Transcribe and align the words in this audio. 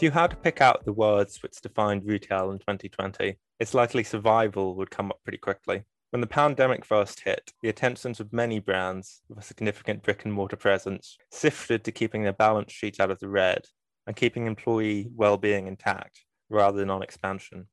If 0.00 0.04
you 0.04 0.12
had 0.12 0.30
to 0.30 0.36
pick 0.36 0.62
out 0.62 0.86
the 0.86 0.94
words 0.94 1.42
which 1.42 1.60
defined 1.60 2.06
retail 2.06 2.52
in 2.52 2.58
2020, 2.58 3.36
it's 3.58 3.74
likely 3.74 4.02
survival 4.02 4.74
would 4.76 4.90
come 4.90 5.10
up 5.10 5.20
pretty 5.22 5.36
quickly. 5.36 5.82
When 6.08 6.22
the 6.22 6.26
pandemic 6.26 6.86
first 6.86 7.20
hit, 7.20 7.52
the 7.60 7.68
attentions 7.68 8.18
of 8.18 8.32
many 8.32 8.60
brands 8.60 9.20
with 9.28 9.36
a 9.36 9.42
significant 9.42 10.02
brick 10.02 10.24
and 10.24 10.32
mortar 10.32 10.56
presence 10.56 11.18
shifted 11.38 11.84
to 11.84 11.92
keeping 11.92 12.22
their 12.22 12.32
balance 12.32 12.72
sheets 12.72 12.98
out 12.98 13.10
of 13.10 13.18
the 13.18 13.28
red 13.28 13.66
and 14.06 14.16
keeping 14.16 14.46
employee 14.46 15.10
well-being 15.14 15.66
intact 15.66 16.24
rather 16.48 16.78
than 16.78 16.88
on 16.88 17.02
expansion. 17.02 17.66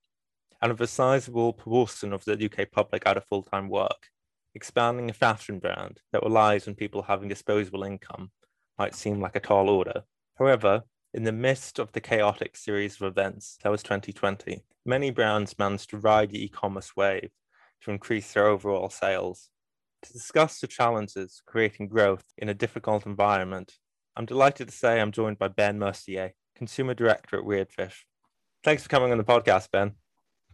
And 0.62 0.74
with 0.74 0.82
a 0.82 0.88
sizable 0.88 1.54
proportion 1.54 2.12
of 2.12 2.26
the 2.26 2.34
UK 2.34 2.70
public 2.70 3.08
out 3.08 3.16
of 3.16 3.24
full-time 3.24 3.70
work, 3.70 4.08
expanding 4.54 5.10
a 5.10 5.14
fashion 5.14 5.60
brand 5.60 6.02
that 6.12 6.24
relies 6.24 6.68
on 6.68 6.76
people 6.76 7.04
having 7.04 7.30
disposable 7.30 7.84
income 7.84 8.32
might 8.78 8.96
seem 8.96 9.22
like 9.22 9.38
a 9.38 9.40
tall 9.40 9.70
order. 9.70 10.04
However, 10.38 10.84
in 11.18 11.24
the 11.24 11.32
midst 11.32 11.80
of 11.80 11.92
the 11.94 12.00
chaotic 12.00 12.56
series 12.56 13.02
of 13.02 13.08
events 13.08 13.58
that 13.64 13.72
was 13.72 13.82
2020, 13.82 14.62
many 14.86 15.10
brands 15.10 15.58
managed 15.58 15.90
to 15.90 15.98
ride 15.98 16.30
the 16.30 16.46
e-commerce 16.46 16.96
wave 16.96 17.32
to 17.82 17.90
increase 17.90 18.34
their 18.34 18.46
overall 18.46 18.88
sales. 18.88 19.50
To 20.04 20.14
discuss 20.14 20.60
the 20.60 20.68
challenges 20.68 21.42
creating 21.48 21.88
growth 21.88 22.24
in 22.38 22.50
a 22.50 22.54
difficult 22.54 23.08
environment, 23.08 23.78
I'm 24.16 24.28
delighted 24.28 24.68
to 24.68 24.76
say 24.76 25.02
I'm 25.02 25.12
joined 25.12 25.40
by 25.40 25.48
Ben 25.48 25.80
Mercier, 25.80 26.34
Consumer 26.56 26.94
Director 26.94 27.40
at 27.40 27.46
Weirdfish. 27.46 27.96
Thanks 28.64 28.84
for 28.84 28.90
coming 28.90 29.12
on 29.12 29.18
the 29.18 29.24
podcast, 29.24 29.72
Ben. 29.72 29.94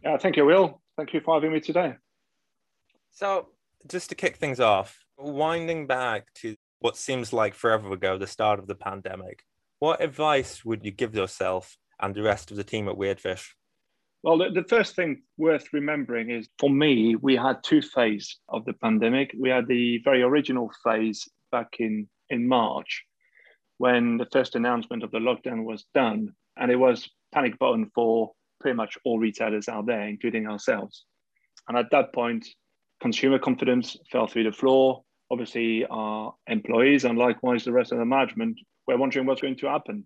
Yeah, 0.01 0.15
thank 0.15 0.37
you, 0.37 0.45
Will. 0.45 0.81
Thank 0.95 1.13
you 1.13 1.19
for 1.19 1.35
having 1.35 1.51
me 1.51 1.59
today. 1.59 1.95
So, 3.11 3.49
just 3.85 4.07
to 4.09 4.15
kick 4.15 4.37
things 4.37 4.61
off, 4.61 5.03
winding 5.17 5.87
back 5.87 6.33
to 6.35 6.55
what 6.79 6.95
seems 6.95 7.33
like 7.33 7.53
forever 7.53 7.91
ago, 7.91 8.17
the 8.17 8.27
start 8.27 8.59
of 8.59 8.67
the 8.67 8.75
pandemic, 8.75 9.43
what 9.83 10.01
advice 10.01 10.63
would 10.63 10.85
you 10.85 10.91
give 10.91 11.13
yourself 11.13 11.77
and 11.99 12.15
the 12.15 12.23
rest 12.23 12.51
of 12.51 12.55
the 12.55 12.63
team 12.63 12.87
at 12.87 12.95
Weirdfish? 12.95 13.49
Well, 14.23 14.37
the, 14.37 14.49
the, 14.49 14.63
first 14.63 14.95
thing 14.95 15.23
worth 15.37 15.73
remembering 15.73 16.29
is 16.29 16.47
for 16.57 16.69
me, 16.69 17.17
we 17.17 17.35
had 17.35 17.57
two 17.65 17.81
phases 17.81 18.39
of 18.47 18.63
the 18.63 18.71
pandemic. 18.71 19.35
We 19.37 19.49
had 19.49 19.67
the 19.67 19.97
very 20.05 20.21
original 20.21 20.71
phase 20.85 21.27
back 21.51 21.67
in, 21.79 22.07
in 22.29 22.47
March 22.47 23.03
when 23.77 24.15
the 24.15 24.27
first 24.31 24.55
announcement 24.55 25.03
of 25.03 25.11
the 25.11 25.17
lockdown 25.17 25.65
was 25.65 25.83
done. 25.93 26.29
And 26.55 26.71
it 26.71 26.77
was 26.77 27.09
panic 27.33 27.59
button 27.59 27.91
for 27.93 28.31
pretty 28.61 28.77
much 28.77 28.97
all 29.03 29.19
retailers 29.19 29.67
out 29.67 29.85
there, 29.85 30.07
including 30.07 30.47
ourselves. 30.47 31.03
And 31.67 31.77
at 31.77 31.91
that 31.91 32.13
point, 32.13 32.47
consumer 33.01 33.37
confidence 33.37 33.97
fell 34.09 34.27
through 34.27 34.45
the 34.45 34.53
floor. 34.53 35.03
Obviously, 35.29 35.85
our 35.87 36.33
employees 36.47 37.03
and 37.03 37.17
likewise 37.17 37.65
the 37.65 37.73
rest 37.73 37.91
of 37.91 37.97
the 37.97 38.05
management 38.05 38.57
were 38.87 38.97
wondering 38.97 39.25
what's 39.25 39.41
going 39.41 39.57
to 39.57 39.67
happen. 39.67 40.05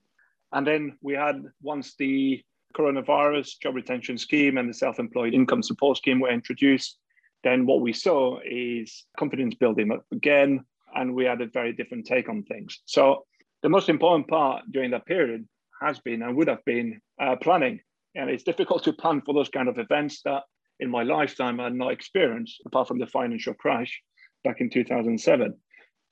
And 0.52 0.66
then 0.66 0.98
we 1.02 1.14
had, 1.14 1.44
once 1.62 1.96
the 1.98 2.42
coronavirus 2.76 3.60
job 3.62 3.76
retention 3.76 4.18
scheme 4.18 4.58
and 4.58 4.70
the 4.70 4.74
self-employed 4.74 5.34
income 5.34 5.64
support 5.64 5.98
scheme 5.98 6.20
were 6.20 6.30
introduced, 6.30 6.98
then 7.44 7.66
what 7.66 7.82
we 7.82 7.94
saw 7.94 8.40
is 8.46 9.06
confidence 9.18 9.56
building 9.56 9.92
up 9.92 10.06
again, 10.12 10.64
and 10.96 11.14
we 11.14 11.26
had 11.26 11.42
a 11.42 11.48
very 11.48 11.74
different 11.74 12.06
take 12.06 12.30
on 12.30 12.44
things. 12.44 12.80
So 12.86 13.26
the 13.62 13.70
most 13.70 13.90
important 13.90 14.28
part 14.28 14.64
during 14.72 14.92
that 14.92 15.06
period 15.06 15.48
has 15.82 16.00
been 16.00 16.22
and 16.22 16.36
would 16.36 16.48
have 16.48 16.64
been 16.66 17.00
uh, 17.22 17.36
planning. 17.36 17.80
And 18.16 18.30
it's 18.30 18.44
difficult 18.44 18.84
to 18.86 18.94
plan 18.94 19.22
for 19.22 19.34
those 19.34 19.50
kind 19.50 19.68
of 19.68 19.78
events 19.78 20.22
that 20.24 20.44
in 20.80 20.90
my 20.90 21.04
lifetime 21.04 21.60
I 21.60 21.66
had 21.66 21.76
not 21.76 21.92
experienced, 21.92 22.62
apart 22.66 22.88
from 22.88 23.00
the 23.00 23.08
financial 23.08 23.54
crash 23.54 24.02
back 24.44 24.62
in 24.62 24.70
2007. 24.70 25.54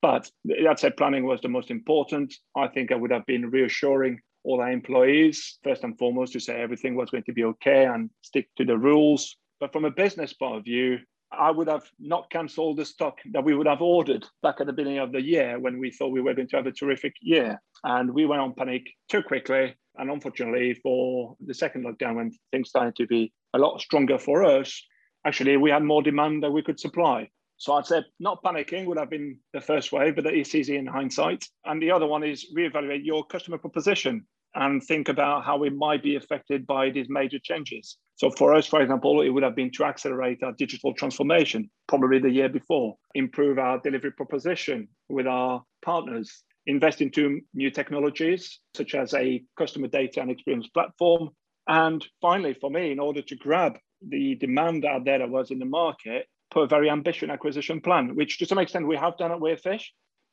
But 0.05 0.29
that 0.45 0.79
said, 0.79 0.97
planning 0.97 1.25
was 1.25 1.41
the 1.41 1.49
most 1.49 1.71
important. 1.71 2.31
I 2.55 2.67
think 2.67 2.91
I 2.91 2.95
would 2.95 3.09
have 3.09 3.25
been 3.25 3.49
reassuring 3.49 4.19
all 4.43 4.61
our 4.61 4.69
employees, 4.71 5.57
first 5.63 5.83
and 5.83 5.97
foremost, 5.97 6.33
to 6.33 6.39
say 6.39 6.61
everything 6.61 6.93
was 6.93 7.09
going 7.09 7.23
to 7.23 7.33
be 7.33 7.43
okay 7.45 7.85
and 7.85 8.11
stick 8.21 8.47
to 8.57 8.65
the 8.65 8.77
rules. 8.77 9.35
But 9.59 9.73
from 9.73 9.83
a 9.83 9.89
business 9.89 10.31
point 10.31 10.57
of 10.57 10.63
view, 10.63 10.99
I 11.31 11.49
would 11.49 11.67
have 11.67 11.89
not 11.99 12.29
cancelled 12.29 12.77
the 12.77 12.85
stock 12.85 13.17
that 13.33 13.43
we 13.43 13.55
would 13.55 13.65
have 13.65 13.81
ordered 13.81 14.23
back 14.43 14.57
at 14.59 14.67
the 14.67 14.73
beginning 14.73 14.99
of 14.99 15.11
the 15.11 15.23
year 15.23 15.57
when 15.57 15.79
we 15.79 15.89
thought 15.89 16.11
we 16.11 16.21
were 16.21 16.35
going 16.35 16.49
to 16.49 16.57
have 16.57 16.67
a 16.67 16.71
terrific 16.71 17.15
year. 17.19 17.59
And 17.83 18.13
we 18.13 18.27
went 18.27 18.43
on 18.43 18.53
panic 18.53 18.83
too 19.09 19.23
quickly. 19.23 19.73
And 19.97 20.11
unfortunately, 20.11 20.75
for 20.83 21.35
the 21.43 21.55
second 21.55 21.83
lockdown, 21.83 22.17
when 22.17 22.31
things 22.51 22.69
started 22.69 22.95
to 22.97 23.07
be 23.07 23.33
a 23.55 23.57
lot 23.57 23.81
stronger 23.81 24.19
for 24.19 24.43
us, 24.43 24.79
actually, 25.25 25.57
we 25.57 25.71
had 25.71 25.83
more 25.83 26.03
demand 26.03 26.43
than 26.43 26.53
we 26.53 26.61
could 26.61 26.79
supply. 26.79 27.27
So 27.57 27.73
I'd 27.73 27.85
say 27.85 28.03
not 28.19 28.43
panicking 28.43 28.85
would 28.85 28.97
have 28.97 29.09
been 29.09 29.37
the 29.53 29.61
first 29.61 29.91
way, 29.91 30.11
but 30.11 30.23
that 30.25 30.33
is 30.33 30.53
easy 30.53 30.75
in 30.75 30.85
hindsight. 30.85 31.45
And 31.65 31.81
the 31.81 31.91
other 31.91 32.07
one 32.07 32.23
is 32.23 32.53
reevaluate 32.55 33.05
your 33.05 33.25
customer 33.25 33.57
proposition 33.57 34.25
and 34.55 34.81
think 34.83 35.09
about 35.09 35.43
how 35.43 35.57
we 35.57 35.69
might 35.69 36.01
be 36.01 36.15
affected 36.15 36.65
by 36.65 36.89
these 36.89 37.07
major 37.09 37.39
changes. 37.39 37.97
So 38.15 38.29
for 38.29 38.55
us, 38.55 38.67
for 38.67 38.81
example, 38.81 39.21
it 39.21 39.29
would 39.29 39.43
have 39.43 39.55
been 39.55 39.71
to 39.71 39.83
accelerate 39.83 40.41
our 40.43 40.53
digital 40.53 40.93
transformation, 40.93 41.69
probably 41.87 42.19
the 42.19 42.29
year 42.29 42.47
before, 42.47 42.95
improve 43.13 43.59
our 43.59 43.79
delivery 43.81 44.11
proposition 44.11 44.87
with 45.09 45.27
our 45.27 45.61
partners, 45.81 46.43
invest 46.67 47.01
into 47.01 47.41
new 47.53 47.69
technologies 47.69 48.59
such 48.73 48.95
as 48.95 49.13
a 49.13 49.43
customer 49.57 49.87
data 49.87 50.21
and 50.21 50.31
experience 50.31 50.67
platform. 50.67 51.29
And 51.67 52.05
finally, 52.21 52.53
for 52.53 52.69
me, 52.69 52.91
in 52.91 52.99
order 52.99 53.21
to 53.21 53.35
grab 53.35 53.77
the 54.07 54.35
demand 54.35 54.85
out 54.85 55.03
there 55.03 55.19
that 55.19 55.29
was 55.29 55.51
in 55.51 55.59
the 55.59 55.65
market, 55.65 56.27
put 56.55 56.63
a 56.63 56.67
very 56.67 56.89
ambitious 56.89 57.29
acquisition 57.29 57.81
plan, 57.81 58.15
which 58.15 58.39
to 58.39 58.45
some 58.45 58.57
extent 58.57 58.87
we 58.87 58.95
have 58.95 59.17
done 59.17 59.31
at 59.31 59.39
Weirdfish. 59.39 59.83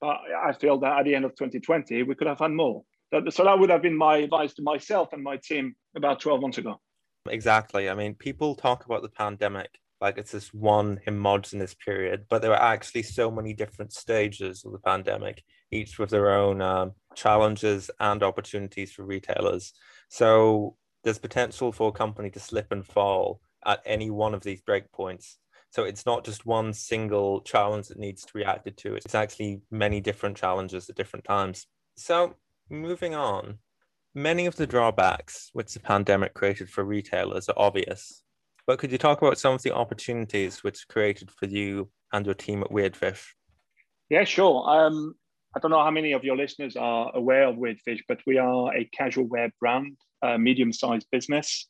But 0.00 0.16
I 0.44 0.53
feel 0.53 0.78
that 0.81 0.99
at 0.99 1.05
the 1.05 1.15
end 1.15 1.25
of 1.25 1.33
2020, 1.33 2.03
we 2.05 2.15
could 2.15 2.27
have 2.27 2.38
had 2.38 2.50
more. 2.50 2.83
So 3.31 3.44
that 3.44 3.59
would 3.59 3.71
have 3.71 3.83
been 3.83 3.97
my 3.97 4.16
advice 4.19 4.55
to 4.55 4.62
myself 4.62 5.12
and 5.12 5.22
my 5.22 5.37
team 5.37 5.75
about 5.94 6.21
12 6.21 6.41
months 6.41 6.59
ago. 6.59 6.81
Exactly. 7.28 7.91
I 7.91 7.94
mean, 7.94 8.15
people 8.15 8.55
talk 8.55 8.87
about 8.87 9.03
the 9.03 9.11
pandemic 9.11 9.69
like 10.03 10.19
it's 10.19 10.32
this 10.32 10.53
one 10.53 10.99
homogenous 11.05 11.75
period, 11.75 12.27
but 12.28 12.43
there 12.43 12.50
are 12.53 12.72
actually 12.75 13.05
so 13.05 13.31
many 13.31 13.55
different 13.55 13.93
stages 13.93 14.65
of 14.65 14.72
the 14.72 14.81
pandemic, 14.81 15.44
each 15.71 15.97
with 15.97 16.11
their 16.11 16.32
own 16.32 16.61
um, 16.61 16.91
challenges 17.15 17.88
and 18.00 18.21
opportunities 18.25 18.91
for 18.91 19.05
retailers. 19.05 19.72
So 20.09 20.77
there's 21.05 21.21
potential 21.21 21.71
for 21.71 21.91
a 21.91 21.93
company 21.93 22.31
to 22.31 22.41
slip 22.41 22.72
and 22.72 22.84
fall 22.84 23.41
at 23.65 23.81
any 23.87 24.11
one 24.11 24.34
of 24.34 24.43
these 24.43 24.61
breakpoints. 24.61 25.37
So 25.72 25.84
it's 25.84 26.05
not 26.05 26.22
just 26.22 26.44
one 26.44 26.75
single 26.75 27.41
challenge 27.41 27.88
that 27.88 27.99
needs 27.99 28.27
to 28.27 28.34
be 28.34 28.41
reacted 28.41 28.77
to. 28.78 28.94
It's 28.94 29.15
actually 29.15 29.62
many 29.71 30.03
different 30.03 30.37
challenges 30.37 30.88
at 30.91 30.97
different 30.97 31.25
times. 31.25 31.66
So 31.97 32.34
moving 32.69 33.15
on, 33.15 33.59
many 34.15 34.44
of 34.44 34.56
the 34.56 34.66
drawbacks 34.66 35.49
which 35.55 35.72
the 35.72 35.81
pandemic 35.81 36.34
created 36.34 36.69
for 36.69 36.84
retailers 36.84 37.49
are 37.49 37.55
obvious. 37.56 38.22
But 38.66 38.81
could 38.81 38.93
you 38.93 38.99
talk 38.99 39.22
about 39.22 39.38
some 39.38 39.55
of 39.55 39.62
the 39.62 39.75
opportunities 39.75 40.62
which 40.62 40.87
created 40.88 41.31
for 41.31 41.47
you 41.47 41.91
and 42.12 42.27
your 42.27 42.34
team 42.34 42.62
at 42.62 42.71
Weirdfish? 42.71 43.25
Yeah, 44.11 44.25
sure. 44.25 44.69
Um, 44.69 45.15
I 45.56 45.59
don't 45.59 45.71
know 45.71 45.82
how 45.82 45.91
many 45.91 46.12
of 46.12 46.22
your 46.22 46.37
listeners 46.37 46.77
are 46.77 47.11
aware 47.15 47.44
of 47.49 47.56
Weirdfish, 47.56 48.00
but 48.09 48.21
we 48.27 48.37
are 48.37 48.77
a 48.77 48.84
casual 48.93 49.25
wear 49.25 49.50
brand, 49.59 49.97
a 50.21 50.38
medium-sized 50.38 51.06
business. 51.11 51.66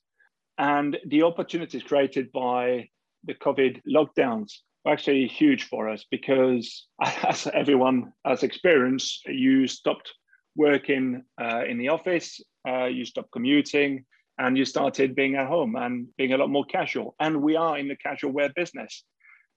And 0.59 0.99
the 1.07 1.23
opportunities 1.23 1.85
created 1.85 2.33
by 2.33 2.89
the 3.25 3.35
COVID 3.35 3.81
lockdowns 3.89 4.53
were 4.85 4.93
actually 4.93 5.27
huge 5.27 5.65
for 5.65 5.89
us 5.89 6.05
because, 6.11 6.87
as 7.29 7.47
everyone 7.49 8.13
has 8.25 8.43
experienced, 8.43 9.23
you 9.27 9.67
stopped 9.67 10.13
working 10.57 11.23
uh, 11.41 11.63
in 11.67 11.79
the 11.79 11.89
office, 11.89 12.41
uh, 12.69 12.85
you 12.85 13.05
stopped 13.05 13.33
commuting, 13.33 14.05
and 14.39 14.57
you 14.57 14.65
started 14.65 15.15
being 15.15 15.37
at 15.37 15.47
home 15.47 15.77
and 15.77 16.09
being 16.17 16.33
a 16.33 16.37
lot 16.37 16.51
more 16.51 16.65
casual. 16.65 17.15
And 17.21 17.43
we 17.43 17.57
are 17.57 17.79
in 17.79 17.89
the 17.89 17.97
casual 17.97 18.33
wear 18.33 18.51
business. 18.55 19.05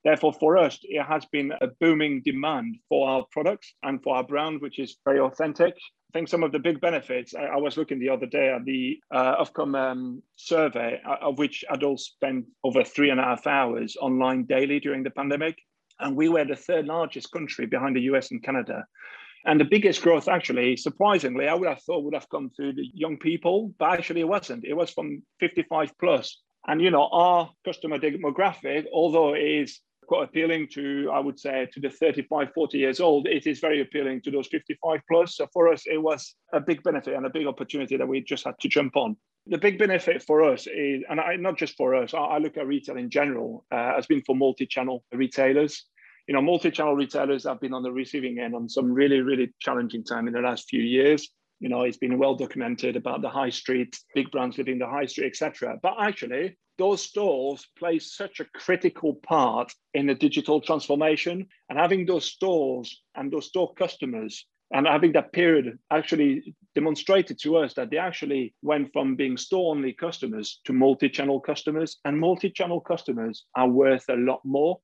Therefore, 0.04 0.34
for 0.34 0.58
us, 0.58 0.80
it 0.84 1.04
has 1.04 1.26
been 1.26 1.52
a 1.62 1.68
booming 1.80 2.22
demand 2.24 2.78
for 2.88 3.10
our 3.10 3.26
products 3.32 3.74
and 3.82 4.02
for 4.04 4.16
our 4.16 4.24
brand, 4.24 4.62
which 4.62 4.78
is 4.78 4.98
very 5.04 5.20
authentic. 5.20 5.74
Think 6.16 6.30
some 6.30 6.44
of 6.44 6.54
the 6.54 6.60
big 6.60 6.80
benefits, 6.80 7.36
I, 7.36 7.44
I 7.44 7.58
was 7.58 7.76
looking 7.76 8.00
the 8.00 8.08
other 8.08 8.26
day 8.26 8.48
at 8.48 8.64
the 8.64 8.98
uh, 9.12 9.44
Ofcom 9.44 9.78
um, 9.78 10.24
survey, 10.38 11.02
uh, 11.06 11.18
of 11.22 11.38
which 11.38 11.66
adults 11.70 12.06
spent 12.06 12.46
over 12.64 12.86
three 12.86 13.10
and 13.10 13.20
a 13.20 13.24
half 13.24 13.46
hours 13.46 13.98
online 14.00 14.46
daily 14.46 14.80
during 14.80 15.04
the 15.04 15.10
pandemic. 15.10 15.58
And 16.00 16.16
we 16.16 16.30
were 16.30 16.46
the 16.46 16.56
third 16.56 16.86
largest 16.86 17.34
country 17.34 17.66
behind 17.66 17.98
the 17.98 18.04
US 18.14 18.32
and 18.32 18.42
Canada 18.42 18.86
and 19.46 19.60
the 19.60 19.66
biggest 19.66 20.02
growth, 20.02 20.30
actually, 20.30 20.78
surprisingly, 20.78 21.50
I 21.50 21.54
would 21.54 21.68
have 21.68 21.82
thought 21.84 22.06
would 22.06 22.14
have 22.14 22.30
come 22.30 22.50
through 22.50 22.74
the 22.76 22.90
young 22.94 23.18
people, 23.18 23.74
but 23.78 23.92
actually 23.92 24.22
it 24.22 24.28
wasn't. 24.28 24.64
It 24.64 24.74
was 24.74 24.92
from 24.92 25.22
55 25.42 25.92
plus. 26.00 26.42
And, 26.66 26.82
you 26.82 26.92
know, 26.92 27.10
our 27.12 27.52
customer 27.66 28.00
demographic, 28.00 28.86
although 28.94 29.36
it 29.36 29.44
is 29.44 29.82
quite 30.08 30.24
appealing 30.24 30.68
to, 30.74 31.10
I 31.12 31.20
would 31.20 31.40
say, 31.40 31.68
to 31.74 31.80
the 31.80 31.90
35, 31.90 32.54
40 32.54 32.78
years 32.78 33.00
old, 33.00 33.28
it 33.28 33.48
is 33.48 33.60
very 33.60 33.82
appealing 33.82 34.22
to 34.22 34.32
those 34.32 34.48
55 34.48 35.02
plus. 35.10 35.38
So 35.38 35.48
for 35.54 35.72
us, 35.72 35.84
it 35.86 36.02
was 36.02 36.36
a 36.54 36.60
big 36.60 36.84
benefit 36.84 37.14
and 37.14 37.26
a 37.26 37.30
big 37.30 37.48
opportunity 37.48 37.98
that 37.98 38.08
we 38.08 38.22
just 38.22 38.46
had 38.46 38.60
to 38.60 38.70
jump 38.70 38.96
on. 38.96 39.18
The 39.48 39.58
big 39.58 39.78
benefit 39.78 40.24
for 40.24 40.44
us 40.44 40.68
is, 40.68 41.04
and 41.10 41.20
I, 41.20 41.36
not 41.36 41.58
just 41.58 41.76
for 41.78 41.94
us, 41.96 42.14
I, 42.14 42.20
I 42.20 42.38
look 42.40 42.58
at 42.58 42.66
retail 42.66 42.98
in 42.98 43.10
general, 43.10 43.66
uh, 43.72 43.96
has 43.96 44.08
been 44.08 44.24
for 44.24 44.36
multi-channel 44.36 45.04
retailers 45.12 45.86
you 46.28 46.34
know, 46.34 46.42
multi-channel 46.42 46.96
retailers 46.96 47.44
have 47.44 47.62
been 47.62 47.74
on 47.74 47.84
the 47.84 47.92
receiving 47.92 48.40
end 48.40 48.56
on 48.56 48.68
some 48.68 48.92
really, 48.92 49.22
really 49.22 49.54
challenging 49.60 50.04
time 50.04 50.28
in 50.28 50.34
the 50.34 50.40
last 50.40 50.68
few 50.68 50.82
years. 50.82 51.30
You 51.60 51.70
know, 51.70 51.84
it's 51.84 51.98
been 51.98 52.18
well 52.18 52.36
documented 52.36 52.96
about 52.96 53.22
the 53.22 53.30
high 53.30 53.50
street, 53.50 53.98
big 54.14 54.32
brands 54.32 54.58
living 54.58 54.80
the 54.80 54.88
high 54.88 55.06
street, 55.06 55.28
etc. 55.28 55.78
But 55.82 55.96
actually, 56.00 56.58
those 56.78 57.02
stores 57.02 57.66
play 57.78 58.00
such 58.00 58.40
a 58.40 58.46
critical 58.46 59.16
part 59.16 59.74
in 59.94 60.08
the 60.08 60.16
digital 60.16 60.60
transformation. 60.60 61.48
And 61.70 61.80
having 61.80 62.06
those 62.06 62.26
stores 62.26 63.02
and 63.16 63.32
those 63.32 63.48
store 63.48 63.74
customers 63.76 64.46
and 64.72 64.88
having 64.88 65.14
that 65.14 65.32
period 65.32 65.78
actually 65.92 66.56
demonstrated 66.74 67.40
to 67.40 67.58
us 67.58 67.74
that 67.76 67.92
they 67.92 67.98
actually 67.98 68.54
went 68.62 68.92
from 68.92 69.16
being 69.16 69.38
store 69.38 69.72
only 69.72 69.94
customers 69.94 70.60
to 70.66 70.74
multi 70.74 71.08
channel 71.08 71.40
customers, 71.40 71.98
and 72.04 72.20
multi 72.20 72.50
channel 72.50 72.82
customers 72.82 73.46
are 73.56 73.70
worth 73.70 74.06
a 74.10 74.16
lot 74.16 74.42
more. 74.44 74.80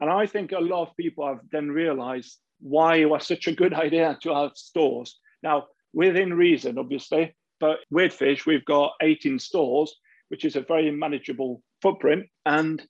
And 0.00 0.10
I 0.10 0.26
think 0.26 0.52
a 0.52 0.58
lot 0.58 0.88
of 0.88 0.96
people 0.96 1.26
have 1.26 1.40
then 1.52 1.70
realized 1.70 2.38
why 2.60 2.96
it 2.96 3.08
was 3.08 3.26
such 3.26 3.46
a 3.46 3.54
good 3.54 3.72
idea 3.86 4.18
to 4.22 4.34
have 4.34 4.52
stores. 4.54 5.18
Now, 5.42 5.66
within 5.92 6.34
reason, 6.34 6.78
obviously, 6.78 7.34
but 7.60 7.78
Weirdfish, 7.92 8.44
we've 8.44 8.64
got 8.64 8.94
18 9.02 9.38
stores, 9.38 9.94
which 10.28 10.44
is 10.44 10.56
a 10.56 10.62
very 10.62 10.90
manageable 10.90 11.62
footprint. 11.80 12.26
And 12.44 12.82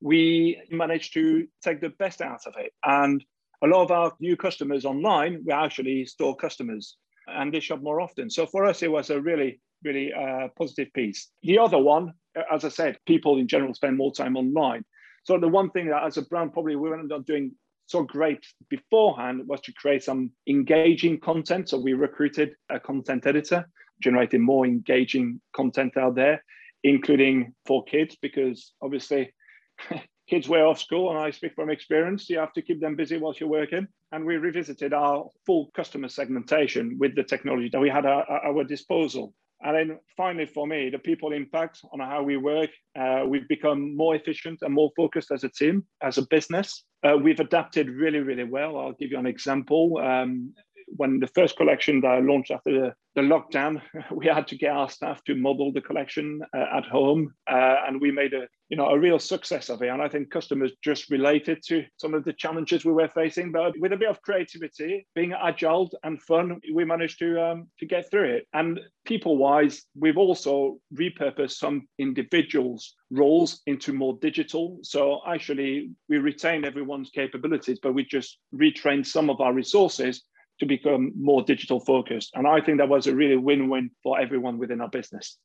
we 0.00 0.60
managed 0.70 1.14
to 1.14 1.46
take 1.62 1.80
the 1.80 1.90
best 1.98 2.20
out 2.20 2.46
of 2.46 2.54
it. 2.58 2.72
And 2.84 3.24
a 3.62 3.66
lot 3.66 3.82
of 3.82 3.90
our 3.90 4.12
new 4.20 4.36
customers 4.36 4.84
online 4.84 5.42
were 5.44 5.54
actually 5.54 6.04
store 6.04 6.36
customers 6.36 6.96
and 7.26 7.52
they 7.52 7.60
shop 7.60 7.80
more 7.82 8.00
often. 8.00 8.30
So 8.30 8.46
for 8.46 8.64
us, 8.64 8.82
it 8.82 8.90
was 8.90 9.10
a 9.10 9.20
really, 9.20 9.60
really 9.82 10.12
uh, 10.12 10.48
positive 10.56 10.92
piece. 10.92 11.30
The 11.42 11.58
other 11.58 11.78
one, 11.78 12.12
as 12.52 12.64
I 12.64 12.68
said, 12.68 12.98
people 13.06 13.38
in 13.38 13.48
general 13.48 13.74
spend 13.74 13.96
more 13.96 14.12
time 14.12 14.36
online. 14.36 14.84
So 15.24 15.38
the 15.38 15.48
one 15.48 15.70
thing 15.70 15.88
that 15.88 16.04
as 16.04 16.16
a 16.16 16.22
brand 16.22 16.52
probably 16.52 16.76
we 16.76 16.88
were 16.88 17.02
not 17.02 17.26
doing 17.26 17.52
so 17.88 18.02
great 18.02 18.46
beforehand 18.68 19.42
was 19.46 19.62
to 19.62 19.72
create 19.72 20.04
some 20.04 20.30
engaging 20.46 21.18
content. 21.18 21.70
So 21.70 21.78
we 21.78 21.94
recruited 21.94 22.50
a 22.68 22.78
content 22.78 23.26
editor, 23.26 23.66
generating 24.02 24.42
more 24.42 24.66
engaging 24.66 25.40
content 25.56 25.96
out 25.96 26.14
there, 26.14 26.44
including 26.84 27.54
for 27.64 27.82
kids, 27.84 28.14
because 28.20 28.74
obviously 28.82 29.32
kids 30.28 30.50
were 30.50 30.66
off 30.66 30.78
school, 30.78 31.08
and 31.08 31.18
I 31.18 31.30
speak 31.30 31.54
from 31.54 31.70
experience. 31.70 32.28
You 32.28 32.38
have 32.40 32.52
to 32.52 32.62
keep 32.62 32.78
them 32.78 32.94
busy 32.94 33.16
whilst 33.16 33.40
you're 33.40 33.48
working. 33.48 33.88
And 34.12 34.26
we 34.26 34.36
revisited 34.36 34.92
our 34.92 35.24
full 35.46 35.70
customer 35.74 36.08
segmentation 36.08 36.98
with 36.98 37.16
the 37.16 37.24
technology 37.24 37.70
that 37.72 37.80
we 37.80 37.88
had 37.88 38.04
at 38.04 38.28
our 38.28 38.64
disposal. 38.64 39.32
And 39.62 39.76
then 39.76 39.98
finally, 40.16 40.46
for 40.46 40.66
me, 40.66 40.88
the 40.88 40.98
people 40.98 41.32
impact 41.32 41.80
on 41.92 42.00
how 42.00 42.22
we 42.22 42.36
work. 42.36 42.70
Uh, 42.98 43.24
we've 43.26 43.48
become 43.48 43.96
more 43.96 44.14
efficient 44.14 44.60
and 44.62 44.72
more 44.72 44.90
focused 44.96 45.32
as 45.32 45.42
a 45.42 45.48
team, 45.48 45.84
as 46.02 46.16
a 46.16 46.26
business. 46.28 46.84
Uh, 47.02 47.16
we've 47.16 47.40
adapted 47.40 47.88
really, 47.90 48.20
really 48.20 48.44
well. 48.44 48.78
I'll 48.78 48.92
give 48.92 49.10
you 49.10 49.18
an 49.18 49.26
example. 49.26 49.98
Um, 49.98 50.54
when 50.96 51.20
the 51.20 51.26
first 51.26 51.56
collection 51.56 52.00
that 52.00 52.08
I 52.08 52.20
launched 52.20 52.50
after 52.50 52.72
the, 52.72 52.94
the 53.18 53.24
lockdown, 53.24 53.82
we 54.12 54.26
had 54.26 54.46
to 54.46 54.56
get 54.56 54.70
our 54.70 54.88
staff 54.88 55.22
to 55.24 55.34
model 55.34 55.72
the 55.72 55.80
collection 55.80 56.40
uh, 56.56 56.76
at 56.76 56.84
home, 56.84 57.34
uh, 57.50 57.76
and 57.86 58.00
we 58.00 58.12
made 58.12 58.32
a 58.32 58.46
you 58.68 58.76
know 58.76 58.86
a 58.86 58.98
real 58.98 59.18
success 59.18 59.70
of 59.70 59.82
it. 59.82 59.88
And 59.88 60.00
I 60.00 60.08
think 60.08 60.30
customers 60.30 60.72
just 60.84 61.10
related 61.10 61.58
to 61.68 61.84
some 61.96 62.14
of 62.14 62.24
the 62.24 62.32
challenges 62.32 62.84
we 62.84 62.92
were 62.92 63.08
facing, 63.08 63.50
but 63.50 63.72
with 63.80 63.92
a 63.92 63.96
bit 63.96 64.08
of 64.08 64.22
creativity, 64.22 65.06
being 65.16 65.32
agile 65.32 65.90
and 66.04 66.22
fun, 66.22 66.60
we 66.72 66.84
managed 66.84 67.18
to 67.18 67.42
um, 67.42 67.68
to 67.80 67.86
get 67.86 68.08
through 68.08 68.30
it. 68.36 68.46
And 68.52 68.78
people-wise, 69.04 69.84
we've 69.98 70.18
also 70.18 70.78
repurposed 70.94 71.56
some 71.56 71.88
individuals' 71.98 72.94
roles 73.10 73.62
into 73.66 73.92
more 73.92 74.16
digital. 74.20 74.78
So 74.82 75.22
actually, 75.26 75.90
we 76.08 76.18
retain 76.18 76.64
everyone's 76.64 77.10
capabilities, 77.10 77.80
but 77.82 77.94
we 77.94 78.04
just 78.04 78.38
retrained 78.54 79.06
some 79.06 79.28
of 79.28 79.40
our 79.40 79.54
resources 79.54 80.22
to 80.60 80.66
become 80.66 81.12
more 81.16 81.42
digital 81.42 81.80
focused. 81.80 82.30
And 82.34 82.46
I 82.46 82.60
think 82.60 82.78
that 82.78 82.88
was 82.88 83.06
a 83.06 83.14
really 83.14 83.36
win 83.36 83.68
win 83.68 83.90
for 84.02 84.20
everyone 84.20 84.58
within 84.58 84.80
our 84.80 84.88
business. 84.88 85.38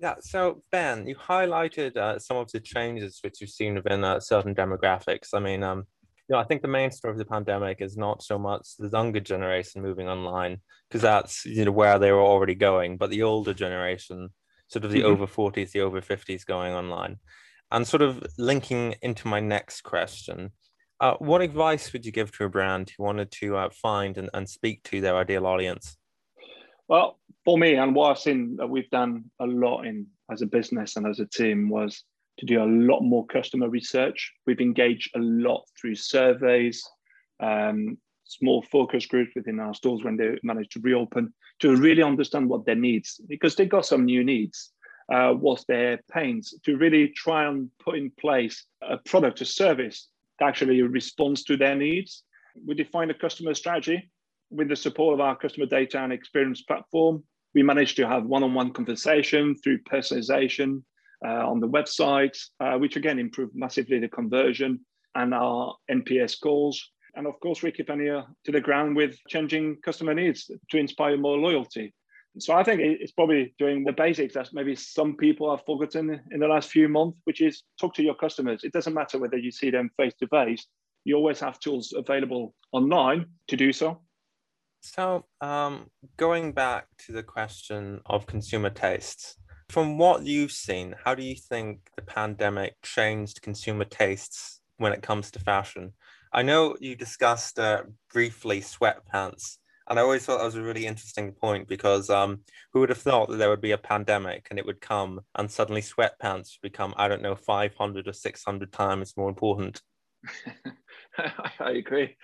Yeah. 0.00 0.14
So 0.20 0.62
Ben, 0.72 1.06
you 1.06 1.14
highlighted 1.14 1.96
uh, 1.96 2.18
some 2.18 2.36
of 2.36 2.50
the 2.50 2.60
changes 2.60 3.20
which 3.22 3.40
you've 3.40 3.50
seen 3.50 3.76
within 3.76 4.02
uh, 4.02 4.20
certain 4.20 4.54
demographics. 4.54 5.28
I 5.32 5.38
mean, 5.38 5.62
um, 5.62 5.84
you 6.28 6.34
know, 6.34 6.38
I 6.38 6.44
think 6.44 6.62
the 6.62 6.68
main 6.68 6.90
story 6.90 7.12
of 7.12 7.18
the 7.18 7.24
pandemic 7.24 7.80
is 7.80 7.96
not 7.96 8.22
so 8.22 8.38
much 8.38 8.76
the 8.78 8.88
younger 8.88 9.20
generation 9.20 9.82
moving 9.82 10.08
online 10.08 10.58
because 10.88 11.02
that's 11.02 11.44
you 11.44 11.64
know 11.64 11.72
where 11.72 11.98
they 11.98 12.12
were 12.12 12.20
already 12.20 12.54
going, 12.54 12.96
but 12.96 13.10
the 13.10 13.22
older 13.22 13.54
generation, 13.54 14.30
sort 14.68 14.84
of 14.84 14.90
the 14.90 15.00
mm-hmm. 15.00 15.08
over 15.08 15.26
forties, 15.26 15.72
the 15.72 15.80
over 15.80 16.00
fifties, 16.00 16.44
going 16.44 16.72
online, 16.72 17.18
and 17.70 17.86
sort 17.86 18.02
of 18.02 18.24
linking 18.38 18.94
into 19.02 19.28
my 19.28 19.40
next 19.40 19.82
question 19.82 20.50
uh, 21.02 21.16
what 21.18 21.42
advice 21.42 21.92
would 21.92 22.06
you 22.06 22.12
give 22.12 22.30
to 22.30 22.44
a 22.44 22.48
brand 22.48 22.92
who 22.96 23.02
wanted 23.02 23.28
to 23.32 23.56
uh, 23.56 23.68
find 23.70 24.16
and, 24.16 24.30
and 24.34 24.48
speak 24.48 24.84
to 24.84 25.00
their 25.00 25.16
ideal 25.16 25.46
audience? 25.46 25.96
Well, 26.86 27.18
for 27.44 27.58
me, 27.58 27.74
and 27.74 27.92
what 27.92 28.12
I've 28.12 28.20
seen 28.20 28.54
that 28.56 28.68
we've 28.68 28.88
done 28.90 29.24
a 29.40 29.46
lot 29.46 29.82
in 29.82 30.06
as 30.30 30.42
a 30.42 30.46
business 30.46 30.96
and 30.96 31.04
as 31.04 31.18
a 31.18 31.26
team 31.26 31.68
was 31.68 32.04
to 32.38 32.46
do 32.46 32.62
a 32.62 32.64
lot 32.64 33.00
more 33.00 33.26
customer 33.26 33.68
research. 33.68 34.32
We've 34.46 34.60
engaged 34.60 35.10
a 35.16 35.18
lot 35.18 35.64
through 35.78 35.96
surveys, 35.96 36.88
um, 37.40 37.98
small 38.24 38.62
focus 38.62 39.04
groups 39.04 39.32
within 39.34 39.58
our 39.58 39.74
stores 39.74 40.04
when 40.04 40.16
they 40.16 40.38
manage 40.44 40.68
to 40.70 40.80
reopen 40.80 41.34
to 41.58 41.76
really 41.76 42.04
understand 42.04 42.48
what 42.48 42.64
their 42.64 42.76
needs, 42.76 43.20
because 43.28 43.56
they 43.56 43.66
got 43.66 43.86
some 43.86 44.04
new 44.04 44.22
needs. 44.22 44.70
Uh, 45.12 45.32
what's 45.32 45.64
their 45.64 45.98
pains 46.12 46.54
to 46.64 46.76
really 46.76 47.08
try 47.08 47.44
and 47.44 47.68
put 47.84 47.98
in 47.98 48.08
place 48.20 48.64
a 48.82 48.96
product, 48.98 49.40
a 49.40 49.44
service 49.44 50.08
actually 50.42 50.82
responds 50.82 51.44
to 51.44 51.56
their 51.56 51.74
needs. 51.74 52.24
We 52.66 52.74
define 52.74 53.10
a 53.10 53.14
customer 53.14 53.54
strategy 53.54 54.10
with 54.50 54.68
the 54.68 54.76
support 54.76 55.14
of 55.14 55.20
our 55.20 55.36
customer 55.36 55.66
data 55.66 55.98
and 55.98 56.12
experience 56.12 56.62
platform. 56.62 57.24
We 57.54 57.62
managed 57.62 57.96
to 57.96 58.06
have 58.06 58.24
one-on-one 58.24 58.72
conversation 58.72 59.56
through 59.56 59.82
personalization 59.82 60.82
uh, 61.24 61.48
on 61.48 61.60
the 61.60 61.68
website, 61.68 62.38
uh, 62.60 62.78
which 62.78 62.96
again 62.96 63.18
improved 63.18 63.54
massively 63.54 63.98
the 63.98 64.08
conversion 64.08 64.80
and 65.14 65.34
our 65.34 65.74
NPS 65.90 66.30
scores. 66.30 66.90
And 67.14 67.26
of 67.26 67.38
course, 67.40 67.62
we 67.62 67.72
keep 67.72 67.90
an 67.90 68.00
ear 68.00 68.24
to 68.44 68.52
the 68.52 68.60
ground 68.60 68.96
with 68.96 69.16
changing 69.28 69.76
customer 69.84 70.14
needs 70.14 70.50
to 70.70 70.76
inspire 70.78 71.16
more 71.16 71.38
loyalty. 71.38 71.94
So 72.38 72.54
I 72.54 72.64
think 72.64 72.80
it's 72.80 73.12
probably 73.12 73.54
doing 73.58 73.84
the 73.84 73.92
basics 73.92 74.34
that 74.34 74.48
maybe 74.54 74.74
some 74.74 75.16
people 75.16 75.54
have 75.54 75.66
forgotten 75.66 76.20
in 76.30 76.40
the 76.40 76.48
last 76.48 76.70
few 76.70 76.88
months, 76.88 77.18
which 77.24 77.42
is 77.42 77.62
talk 77.78 77.94
to 77.94 78.02
your 78.02 78.14
customers. 78.14 78.64
It 78.64 78.72
doesn't 78.72 78.94
matter 78.94 79.18
whether 79.18 79.36
you 79.36 79.50
see 79.50 79.70
them 79.70 79.90
face 79.98 80.14
to 80.20 80.26
face. 80.28 80.66
You 81.04 81.16
always 81.16 81.40
have 81.40 81.58
tools 81.58 81.92
available 81.94 82.54
online 82.72 83.26
to 83.48 83.56
do 83.56 83.72
so. 83.72 84.00
So, 84.80 85.26
um, 85.40 85.90
going 86.16 86.52
back 86.52 86.86
to 87.06 87.12
the 87.12 87.22
question 87.22 88.00
of 88.06 88.26
consumer 88.26 88.70
tastes, 88.70 89.36
from 89.68 89.98
what 89.98 90.24
you've 90.24 90.52
seen, 90.52 90.94
how 91.04 91.14
do 91.14 91.22
you 91.22 91.36
think 91.36 91.90
the 91.96 92.02
pandemic 92.02 92.74
changed 92.82 93.42
consumer 93.42 93.84
tastes 93.84 94.60
when 94.78 94.92
it 94.92 95.02
comes 95.02 95.30
to 95.32 95.38
fashion? 95.38 95.92
I 96.32 96.42
know 96.42 96.76
you 96.80 96.96
discussed 96.96 97.58
uh, 97.58 97.82
briefly 98.12 98.60
sweatpants 98.60 99.58
and 99.88 99.98
I 99.98 100.02
always 100.02 100.24
thought 100.24 100.38
that 100.38 100.44
was 100.44 100.54
a 100.54 100.62
really 100.62 100.86
interesting 100.86 101.32
point 101.32 101.68
because 101.68 102.10
um, 102.10 102.40
who 102.72 102.80
would 102.80 102.88
have 102.88 102.98
thought 102.98 103.28
that 103.28 103.36
there 103.36 103.50
would 103.50 103.60
be 103.60 103.72
a 103.72 103.78
pandemic 103.78 104.46
and 104.50 104.58
it 104.58 104.66
would 104.66 104.80
come 104.80 105.20
and 105.36 105.50
suddenly 105.50 105.82
sweatpants 105.82 106.60
become, 106.62 106.94
I 106.96 107.08
don't 107.08 107.22
know, 107.22 107.34
500 107.34 108.08
or 108.08 108.12
600 108.12 108.72
times 108.72 109.14
more 109.16 109.28
important? 109.28 109.82
I 111.60 111.70
agree. 111.70 112.16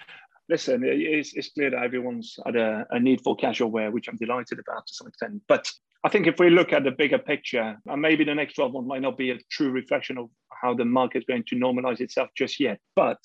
Listen, 0.48 0.82
it's, 0.84 1.34
it's 1.34 1.50
clear 1.50 1.70
that 1.70 1.82
everyone's 1.82 2.38
had 2.46 2.56
a, 2.56 2.86
a 2.90 2.98
need 2.98 3.20
for 3.20 3.36
casual 3.36 3.70
wear, 3.70 3.90
which 3.90 4.08
I'm 4.08 4.16
delighted 4.16 4.58
about 4.58 4.86
to 4.86 4.94
some 4.94 5.06
extent. 5.06 5.42
But 5.46 5.70
I 6.04 6.08
think 6.08 6.26
if 6.26 6.38
we 6.38 6.48
look 6.48 6.72
at 6.72 6.84
the 6.84 6.90
bigger 6.90 7.18
picture, 7.18 7.76
and 7.86 8.00
maybe 8.00 8.24
the 8.24 8.34
next 8.34 8.54
12 8.54 8.72
months 8.72 8.88
might 8.88 9.02
not 9.02 9.18
be 9.18 9.30
a 9.30 9.38
true 9.50 9.70
reflection 9.70 10.16
of 10.16 10.30
how 10.62 10.74
the 10.74 10.84
market 10.84 11.18
is 11.18 11.24
going 11.24 11.44
to 11.48 11.56
normalize 11.56 12.00
itself 12.00 12.30
just 12.36 12.60
yet. 12.60 12.78
But 12.94 13.18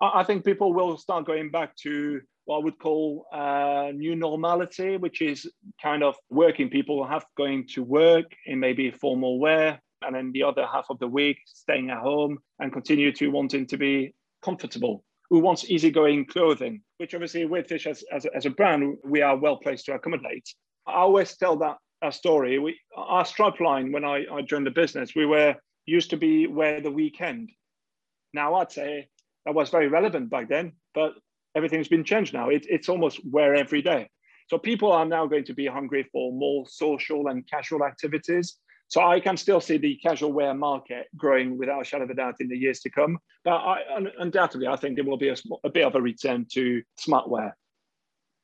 I 0.00 0.24
think 0.24 0.44
people 0.44 0.72
will 0.72 0.96
start 0.96 1.26
going 1.26 1.50
back 1.50 1.76
to 1.82 2.20
what 2.44 2.58
I 2.58 2.64
would 2.64 2.78
call 2.78 3.26
uh, 3.32 3.90
new 3.94 4.16
normality, 4.16 4.96
which 4.96 5.22
is 5.22 5.50
kind 5.82 6.02
of 6.02 6.14
working 6.30 6.68
people 6.68 7.06
have 7.06 7.24
going 7.36 7.66
to 7.68 7.82
work 7.82 8.26
in 8.46 8.60
maybe 8.60 8.90
formal 8.90 9.38
wear, 9.38 9.80
and 10.02 10.14
then 10.14 10.32
the 10.32 10.42
other 10.42 10.66
half 10.66 10.86
of 10.90 10.98
the 10.98 11.08
week 11.08 11.38
staying 11.46 11.90
at 11.90 11.98
home 11.98 12.38
and 12.58 12.72
continue 12.72 13.12
to 13.12 13.28
wanting 13.28 13.66
to 13.66 13.76
be 13.76 14.14
comfortable. 14.42 15.04
Who 15.30 15.38
wants 15.38 15.70
easygoing 15.70 16.26
clothing, 16.26 16.82
which 16.98 17.14
obviously 17.14 17.44
Weirdfish 17.44 17.86
as, 17.86 18.04
as, 18.12 18.26
as 18.26 18.46
a 18.46 18.50
brand, 18.50 18.98
we 19.04 19.22
are 19.22 19.36
well 19.36 19.56
placed 19.56 19.86
to 19.86 19.94
accommodate. 19.94 20.46
I 20.86 20.96
always 20.96 21.36
tell 21.36 21.56
that 21.56 21.78
a 22.02 22.12
story. 22.12 22.58
We, 22.58 22.78
our 22.94 23.24
stripe 23.24 23.58
line, 23.60 23.90
when 23.90 24.04
I, 24.04 24.26
I 24.30 24.42
joined 24.42 24.66
the 24.66 24.70
business, 24.70 25.14
we 25.16 25.24
were 25.24 25.56
used 25.86 26.10
to 26.10 26.18
be 26.18 26.46
wear 26.46 26.80
the 26.82 26.90
weekend. 26.90 27.50
Now 28.34 28.56
I'd 28.56 28.70
say 28.70 29.08
that 29.46 29.54
was 29.54 29.70
very 29.70 29.88
relevant 29.88 30.28
back 30.28 30.48
then, 30.48 30.72
but 30.94 31.14
everything's 31.54 31.88
been 31.88 32.04
changed 32.04 32.34
now. 32.34 32.48
It, 32.48 32.66
it's 32.68 32.88
almost 32.88 33.20
wear 33.24 33.54
every 33.54 33.82
day. 33.82 34.08
So 34.48 34.58
people 34.58 34.92
are 34.92 35.06
now 35.06 35.26
going 35.26 35.44
to 35.44 35.54
be 35.54 35.66
hungry 35.66 36.06
for 36.12 36.32
more 36.32 36.64
social 36.68 37.28
and 37.28 37.48
casual 37.48 37.84
activities. 37.84 38.56
So 38.88 39.02
I 39.02 39.18
can 39.18 39.36
still 39.36 39.60
see 39.60 39.78
the 39.78 39.96
casual 39.96 40.32
wear 40.32 40.52
market 40.54 41.06
growing 41.16 41.56
without 41.56 41.80
a 41.80 41.84
shadow 41.84 42.04
of 42.04 42.10
a 42.10 42.14
doubt 42.14 42.36
in 42.40 42.48
the 42.48 42.56
years 42.56 42.80
to 42.80 42.90
come. 42.90 43.18
But 43.44 43.56
I, 43.56 43.78
undoubtedly, 44.18 44.66
I 44.66 44.76
think 44.76 44.96
there 44.96 45.04
will 45.04 45.16
be 45.16 45.30
a, 45.30 45.36
a 45.64 45.70
bit 45.70 45.86
of 45.86 45.94
a 45.94 46.00
return 46.00 46.46
to 46.52 46.82
smart 46.98 47.28
wear. 47.28 47.56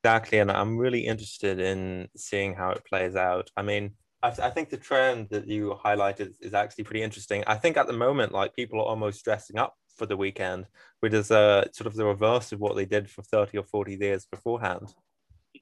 Exactly, 0.02 0.38
and 0.38 0.50
I'm 0.50 0.78
really 0.78 1.00
interested 1.00 1.60
in 1.60 2.08
seeing 2.16 2.54
how 2.54 2.70
it 2.70 2.82
plays 2.88 3.16
out. 3.16 3.50
I 3.54 3.62
mean, 3.62 3.92
I 4.22 4.50
think 4.50 4.68
the 4.68 4.76
trend 4.76 5.28
that 5.30 5.46
you 5.46 5.78
highlighted 5.82 6.34
is 6.40 6.52
actually 6.52 6.84
pretty 6.84 7.02
interesting. 7.02 7.42
I 7.46 7.54
think 7.54 7.76
at 7.76 7.86
the 7.86 7.92
moment, 7.94 8.32
like 8.32 8.54
people 8.54 8.78
are 8.80 8.86
almost 8.86 9.24
dressing 9.24 9.58
up 9.58 9.74
for 10.00 10.06
the 10.06 10.16
weekend, 10.16 10.64
which 11.00 11.12
is 11.12 11.30
uh, 11.30 11.70
sort 11.72 11.86
of 11.86 11.94
the 11.94 12.06
reverse 12.06 12.52
of 12.52 12.58
what 12.58 12.74
they 12.74 12.86
did 12.86 13.10
for 13.10 13.20
30 13.20 13.58
or 13.58 13.64
40 13.64 13.98
years 14.00 14.24
beforehand. 14.24 14.94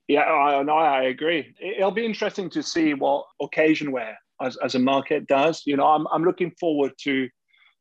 Yeah, 0.07 0.23
I, 0.23 0.63
no, 0.63 0.75
I 0.75 1.03
agree. 1.15 1.57
It'll 1.61 1.91
be 1.91 2.07
interesting 2.07 2.49
to 2.51 2.63
see 2.63 2.95
what 2.95 3.27
occasion 3.43 3.91
wear 3.91 4.17
as, 4.41 4.57
as 4.59 4.77
a 4.77 4.79
market 4.79 5.27
does. 5.27 5.63
You 5.67 5.77
know, 5.77 5.87
I'm, 5.87 6.07
I'm 6.13 6.23
looking 6.23 6.53
forward 6.53 6.93
to 7.03 7.29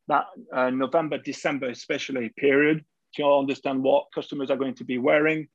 that 0.07 0.25
uh, 0.51 0.71
November, 0.71 1.19
December, 1.19 1.69
especially 1.69 2.33
period 2.37 2.83
to 3.15 3.23
understand 3.23 3.83
what 3.83 4.05
customers 4.15 4.49
are 4.49 4.57
going 4.57 4.75
to 4.75 4.83
be 4.83 4.97
wearing. 4.97 5.47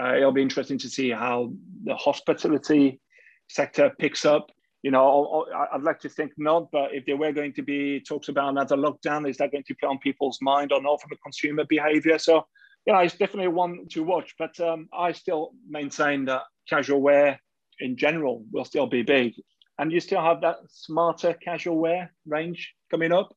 Uh, 0.00 0.14
it'll 0.14 0.30
be 0.30 0.42
interesting 0.42 0.78
to 0.78 0.88
see 0.88 1.10
how 1.10 1.52
the 1.82 1.96
hospitality 1.96 3.00
sector 3.48 3.90
picks 3.98 4.24
up. 4.24 4.50
You 4.84 4.90
know, 4.90 5.46
I'd 5.72 5.82
like 5.82 5.98
to 6.00 6.10
think 6.10 6.32
not, 6.36 6.70
but 6.70 6.92
if 6.92 7.06
there 7.06 7.16
were 7.16 7.32
going 7.32 7.54
to 7.54 7.62
be 7.62 8.00
talks 8.00 8.28
about 8.28 8.50
another 8.50 8.76
lockdown, 8.76 9.26
is 9.26 9.38
that 9.38 9.50
going 9.50 9.64
to 9.64 9.74
play 9.76 9.88
on 9.88 9.96
people's 9.96 10.38
mind 10.42 10.72
or 10.72 10.82
not 10.82 11.00
from 11.00 11.10
a 11.12 11.16
consumer 11.16 11.64
behavior? 11.66 12.18
So, 12.18 12.44
yeah, 12.84 13.00
it's 13.00 13.16
definitely 13.16 13.48
one 13.48 13.88
to 13.92 14.02
watch. 14.02 14.34
But 14.38 14.60
um, 14.60 14.90
I 14.92 15.12
still 15.12 15.52
maintain 15.66 16.26
that 16.26 16.42
casual 16.68 17.00
wear 17.00 17.40
in 17.80 17.96
general 17.96 18.44
will 18.52 18.66
still 18.66 18.86
be 18.86 19.00
big. 19.00 19.32
And 19.78 19.90
you 19.90 20.00
still 20.00 20.20
have 20.20 20.42
that 20.42 20.58
smarter 20.68 21.32
casual 21.32 21.78
wear 21.78 22.12
range 22.26 22.74
coming 22.90 23.10
up, 23.10 23.34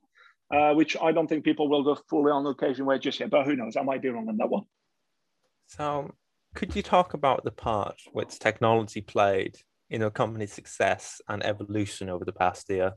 uh, 0.54 0.74
which 0.74 0.98
I 1.02 1.14
don't 1.14 1.28
think 1.28 1.46
people 1.46 1.70
will 1.70 1.86
go 1.86 1.96
fully 2.10 2.30
on 2.30 2.46
occasion 2.46 2.86
wear 2.86 3.00
just 3.00 3.22
yet. 3.22 3.30
But 3.30 3.46
who 3.46 3.56
knows? 3.56 3.78
I 3.78 3.84
might 3.84 4.02
be 4.02 4.10
wrong 4.10 4.28
on 4.28 4.36
that 4.36 4.50
one. 4.50 4.64
So, 5.68 6.14
could 6.56 6.76
you 6.76 6.84
talk 6.84 7.14
about 7.14 7.46
the 7.46 7.52
part 7.52 7.96
which 8.12 8.38
technology 8.38 9.00
played 9.00 9.60
in 9.90 10.02
your 10.02 10.10
company's 10.12 10.54
success 10.54 11.22
and 11.28 11.46
evolution 11.46 12.10
over 12.10 12.26
the 12.26 12.34
past 12.34 12.70
year? 12.70 12.94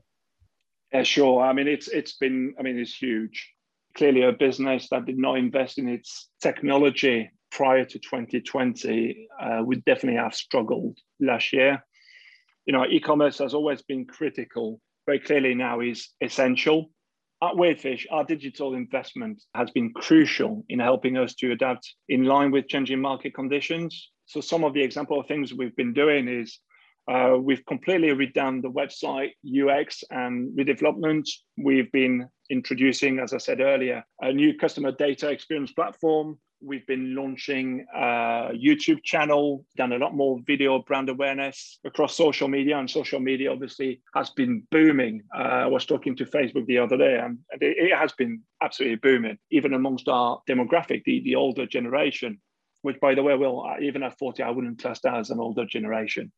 Yeah, 0.93 1.03
sure. 1.03 1.41
I 1.41 1.53
mean, 1.53 1.67
it's 1.67 1.87
it's 1.87 2.17
been. 2.17 2.53
I 2.59 2.63
mean, 2.63 2.77
it's 2.77 2.95
huge. 2.95 3.53
Clearly, 3.95 4.23
a 4.23 4.31
business 4.31 4.87
that 4.91 5.05
did 5.05 5.17
not 5.17 5.37
invest 5.37 5.77
in 5.77 5.87
its 5.87 6.29
technology 6.41 7.31
prior 7.51 7.85
to 7.85 7.99
2020 7.99 9.27
uh, 9.41 9.61
would 9.63 9.83
definitely 9.85 10.19
have 10.19 10.33
struggled 10.33 10.97
last 11.19 11.51
year. 11.53 11.83
You 12.65 12.73
know, 12.73 12.85
e-commerce 12.85 13.39
has 13.39 13.53
always 13.53 13.81
been 13.81 14.05
critical. 14.05 14.79
Very 15.05 15.19
clearly 15.19 15.53
now 15.55 15.81
is 15.81 16.09
essential. 16.21 16.91
At 17.43 17.55
Weirdfish, 17.55 18.05
our 18.11 18.23
digital 18.23 18.75
investment 18.75 19.41
has 19.55 19.71
been 19.71 19.91
crucial 19.93 20.63
in 20.69 20.79
helping 20.79 21.17
us 21.17 21.33
to 21.35 21.51
adapt 21.51 21.95
in 22.07 22.25
line 22.25 22.51
with 22.51 22.67
changing 22.67 23.01
market 23.01 23.33
conditions. 23.33 24.11
So 24.25 24.41
some 24.41 24.63
of 24.63 24.73
the 24.73 24.83
example 24.83 25.19
of 25.19 25.27
things 25.27 25.53
we've 25.53 25.75
been 25.75 25.93
doing 25.93 26.27
is 26.27 26.59
uh, 27.11 27.37
we've 27.37 27.65
completely 27.65 28.09
redone 28.09 28.61
the 28.61 28.71
website 28.71 29.31
UX 29.43 30.03
and 30.11 30.57
redevelopment. 30.57 31.27
We've 31.57 31.91
been 31.91 32.29
introducing, 32.49 33.19
as 33.19 33.33
I 33.33 33.37
said 33.37 33.59
earlier, 33.59 34.03
a 34.21 34.31
new 34.31 34.57
customer 34.57 34.91
data 34.93 35.29
experience 35.29 35.73
platform. 35.73 36.39
We've 36.63 36.85
been 36.85 37.15
launching 37.15 37.85
a 37.93 38.51
YouTube 38.53 39.03
channel, 39.03 39.65
done 39.75 39.93
a 39.93 39.97
lot 39.97 40.15
more 40.15 40.39
video 40.45 40.79
brand 40.83 41.09
awareness 41.09 41.79
across 41.83 42.15
social 42.15 42.47
media, 42.47 42.77
and 42.77 42.89
social 42.89 43.19
media 43.19 43.51
obviously 43.51 44.01
has 44.15 44.29
been 44.29 44.63
booming. 44.71 45.23
Uh, 45.35 45.65
I 45.65 45.67
was 45.67 45.85
talking 45.85 46.15
to 46.17 46.25
Facebook 46.25 46.65
the 46.67 46.77
other 46.77 46.97
day, 46.97 47.19
and 47.21 47.39
it, 47.59 47.91
it 47.91 47.97
has 47.97 48.13
been 48.13 48.41
absolutely 48.61 48.97
booming, 48.97 49.37
even 49.49 49.73
amongst 49.73 50.07
our 50.07 50.39
demographic, 50.47 51.03
the, 51.03 51.21
the 51.25 51.35
older 51.35 51.65
generation 51.65 52.39
which 52.81 52.99
by 52.99 53.15
the 53.15 53.23
way, 53.23 53.35
will 53.35 53.65
even 53.81 54.03
at 54.03 54.17
40, 54.17 54.43
I 54.43 54.51
wouldn't 54.51 54.81
that 54.81 55.15
as 55.15 55.29
an 55.29 55.39
older 55.39 55.65
generation. 55.65 56.31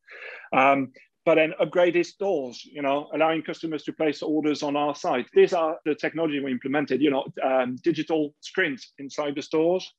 Um, 0.52 0.92
but 1.24 1.36
then 1.36 1.54
upgraded 1.60 2.04
stores, 2.04 2.64
you 2.64 2.82
know, 2.82 3.08
allowing 3.14 3.42
customers 3.42 3.82
to 3.84 3.92
place 3.92 4.22
orders 4.22 4.62
on 4.62 4.76
our 4.76 4.94
site. 4.94 5.26
These 5.32 5.54
are 5.54 5.78
the 5.84 5.94
technology 5.94 6.40
we 6.40 6.52
implemented, 6.52 7.00
you 7.00 7.10
know, 7.10 7.24
um, 7.42 7.76
digital 7.82 8.34
screens 8.40 8.92
inside 8.98 9.34
the 9.34 9.42
stores, 9.42 9.90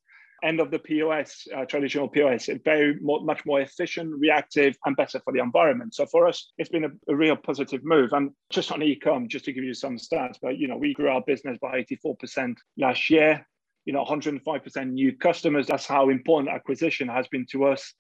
end 0.43 0.59
of 0.59 0.69
the 0.69 0.77
POS, 0.77 1.47
uh, 1.55 1.65
traditional 1.65 2.07
POS, 2.07 2.49
very 2.63 2.99
more, 2.99 3.21
much 3.21 3.43
more 3.43 3.61
efficient, 3.61 4.13
reactive, 4.19 4.77
and 4.85 4.95
better 4.95 5.19
for 5.19 5.33
the 5.33 5.39
environment. 5.39 5.95
So 5.95 6.05
for 6.05 6.27
us, 6.27 6.51
it's 6.59 6.69
been 6.69 6.85
a, 6.85 6.91
a 7.11 7.15
real 7.15 7.35
positive 7.35 7.83
move. 7.83 8.13
And 8.13 8.31
just 8.51 8.71
on 8.71 8.83
e-com, 8.83 9.27
just 9.27 9.45
to 9.45 9.53
give 9.53 9.63
you 9.63 9.73
some 9.73 9.97
stats, 9.97 10.37
but 10.39 10.59
you 10.59 10.67
know, 10.67 10.77
we 10.77 10.93
grew 10.93 11.09
our 11.09 11.23
business 11.25 11.57
by 11.59 11.83
84% 11.83 12.55
last 12.77 13.09
year 13.09 13.47
you 13.86 13.94
know 13.94 14.04
105% 14.04 14.92
new 14.92 15.15
customers. 15.18 15.68
That's 15.68 15.86
how 15.86 16.10
important 16.10 16.54
acquisition 16.54 17.08
has 17.08 17.27
been 17.27 17.46
to 17.51 17.65
us. 17.65 17.94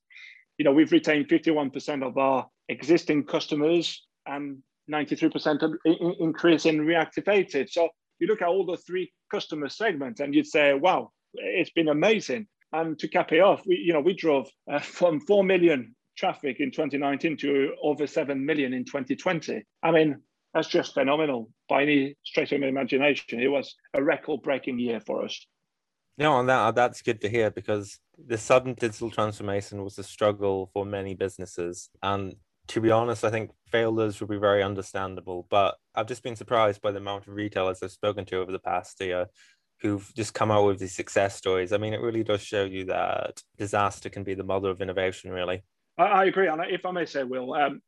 You 0.57 0.65
know 0.65 0.73
we've 0.73 0.91
retained 0.91 1.27
51% 1.27 2.03
of 2.03 2.17
our 2.17 2.47
existing 2.69 3.25
customers 3.25 4.03
and 4.25 4.57
93% 4.91 5.75
increase 6.19 6.65
in 6.65 6.79
reactivated 6.79 7.69
so 7.69 7.89
you 8.19 8.27
look 8.27 8.41
at 8.41 8.47
all 8.47 8.65
the 8.65 8.77
three 8.77 9.11
customer 9.31 9.69
segments 9.69 10.19
and 10.19 10.33
you'd 10.33 10.47
say 10.47 10.73
wow 10.73 11.11
it's 11.33 11.71
been 11.71 11.89
amazing. 11.89 12.47
And 12.71 12.97
to 12.99 13.07
cap 13.07 13.31
it 13.31 13.39
off 13.39 13.63
we 13.65 13.75
you 13.75 13.93
know 13.93 14.01
we 14.01 14.13
drove 14.13 14.49
uh, 14.71 14.79
from 14.79 15.19
4 15.21 15.43
million 15.43 15.95
traffic 16.17 16.57
in 16.59 16.71
2019 16.71 17.37
to 17.37 17.75
over 17.83 18.07
7 18.07 18.45
million 18.45 18.73
in 18.73 18.85
2020 18.85 19.61
i 19.83 19.91
mean 19.91 20.21
that's 20.53 20.69
just 20.69 20.93
phenomenal 20.93 21.51
by 21.67 21.83
any 21.83 22.15
stretch 22.23 22.53
of 22.53 22.63
imagination. 22.63 23.41
It 23.41 23.49
was 23.49 23.75
a 23.93 24.01
record 24.01 24.41
breaking 24.41 24.79
year 24.79 25.01
for 25.01 25.25
us 25.25 25.45
no, 26.17 26.39
and 26.39 26.47
that 26.49 26.75
that's 26.75 27.01
good 27.01 27.21
to 27.21 27.29
hear 27.29 27.51
because 27.51 27.99
the 28.17 28.37
sudden 28.37 28.73
digital 28.73 29.11
transformation 29.11 29.83
was 29.83 29.99
a 29.99 30.03
struggle 30.03 30.69
for 30.73 30.85
many 30.85 31.13
businesses. 31.13 31.89
And 32.01 32.35
to 32.67 32.81
be 32.81 32.91
honest, 32.91 33.23
I 33.23 33.31
think 33.31 33.51
failures 33.67 34.19
would 34.19 34.29
be 34.29 34.37
very 34.37 34.63
understandable. 34.63 35.45
But 35.49 35.75
I've 35.93 36.07
just 36.07 36.23
been 36.23 36.35
surprised 36.35 36.81
by 36.81 36.91
the 36.91 36.99
amount 36.99 37.27
of 37.27 37.33
retailers 37.33 37.83
I've 37.83 37.91
spoken 37.91 38.25
to 38.25 38.37
over 38.37 38.51
the 38.51 38.59
past 38.59 38.99
year 39.01 39.27
who've 39.81 40.09
just 40.15 40.33
come 40.33 40.51
out 40.51 40.65
with 40.65 40.79
these 40.79 40.95
success 40.95 41.35
stories. 41.35 41.73
I 41.73 41.77
mean, 41.77 41.93
it 41.93 42.01
really 42.01 42.23
does 42.23 42.41
show 42.41 42.63
you 42.63 42.85
that 42.85 43.41
disaster 43.57 44.09
can 44.09 44.23
be 44.23 44.33
the 44.33 44.43
mother 44.43 44.69
of 44.69 44.81
innovation, 44.81 45.31
really. 45.31 45.63
I, 45.97 46.03
I 46.03 46.25
agree. 46.25 46.47
And 46.47 46.61
if 46.69 46.85
I 46.85 46.91
may 46.91 47.05
say, 47.05 47.23
Will, 47.23 47.53
um, 47.53 47.81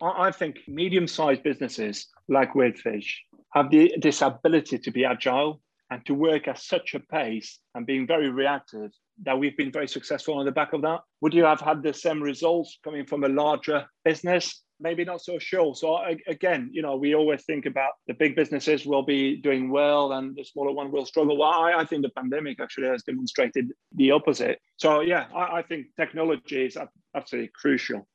I, 0.00 0.28
I 0.28 0.30
think 0.30 0.56
medium 0.66 1.06
sized 1.06 1.42
businesses 1.42 2.08
like 2.28 2.54
Weirdfish 2.54 3.14
have 3.52 3.70
the, 3.70 3.94
this 4.00 4.22
ability 4.22 4.78
to 4.78 4.90
be 4.90 5.04
agile 5.04 5.60
and 5.90 6.04
to 6.06 6.14
work 6.14 6.48
at 6.48 6.58
such 6.58 6.94
a 6.94 7.00
pace 7.00 7.60
and 7.74 7.86
being 7.86 8.06
very 8.06 8.30
reactive 8.30 8.90
that 9.24 9.38
we've 9.38 9.56
been 9.56 9.72
very 9.72 9.88
successful 9.88 10.34
on 10.38 10.44
the 10.44 10.52
back 10.52 10.72
of 10.72 10.82
that. 10.82 11.00
Would 11.22 11.34
you 11.34 11.44
have 11.44 11.60
had 11.60 11.82
the 11.82 11.92
same 11.92 12.22
results 12.22 12.78
coming 12.84 13.06
from 13.06 13.24
a 13.24 13.28
larger 13.28 13.86
business? 14.04 14.62
Maybe 14.80 15.04
not 15.04 15.22
so 15.22 15.38
sure. 15.40 15.74
So 15.74 15.98
again, 16.28 16.70
you 16.72 16.82
know, 16.82 16.96
we 16.96 17.14
always 17.14 17.44
think 17.44 17.66
about 17.66 17.92
the 18.06 18.14
big 18.14 18.36
businesses 18.36 18.86
will 18.86 19.02
be 19.02 19.36
doing 19.36 19.70
well 19.70 20.12
and 20.12 20.36
the 20.36 20.44
smaller 20.44 20.72
one 20.72 20.92
will 20.92 21.04
struggle. 21.04 21.36
Well, 21.36 21.50
I, 21.50 21.80
I 21.80 21.84
think 21.84 22.02
the 22.02 22.10
pandemic 22.10 22.60
actually 22.60 22.88
has 22.88 23.02
demonstrated 23.02 23.72
the 23.96 24.12
opposite. 24.12 24.60
So 24.76 25.00
yeah, 25.00 25.26
I, 25.34 25.58
I 25.58 25.62
think 25.62 25.86
technology 25.96 26.66
is 26.66 26.78
absolutely 27.16 27.50
crucial. 27.54 28.06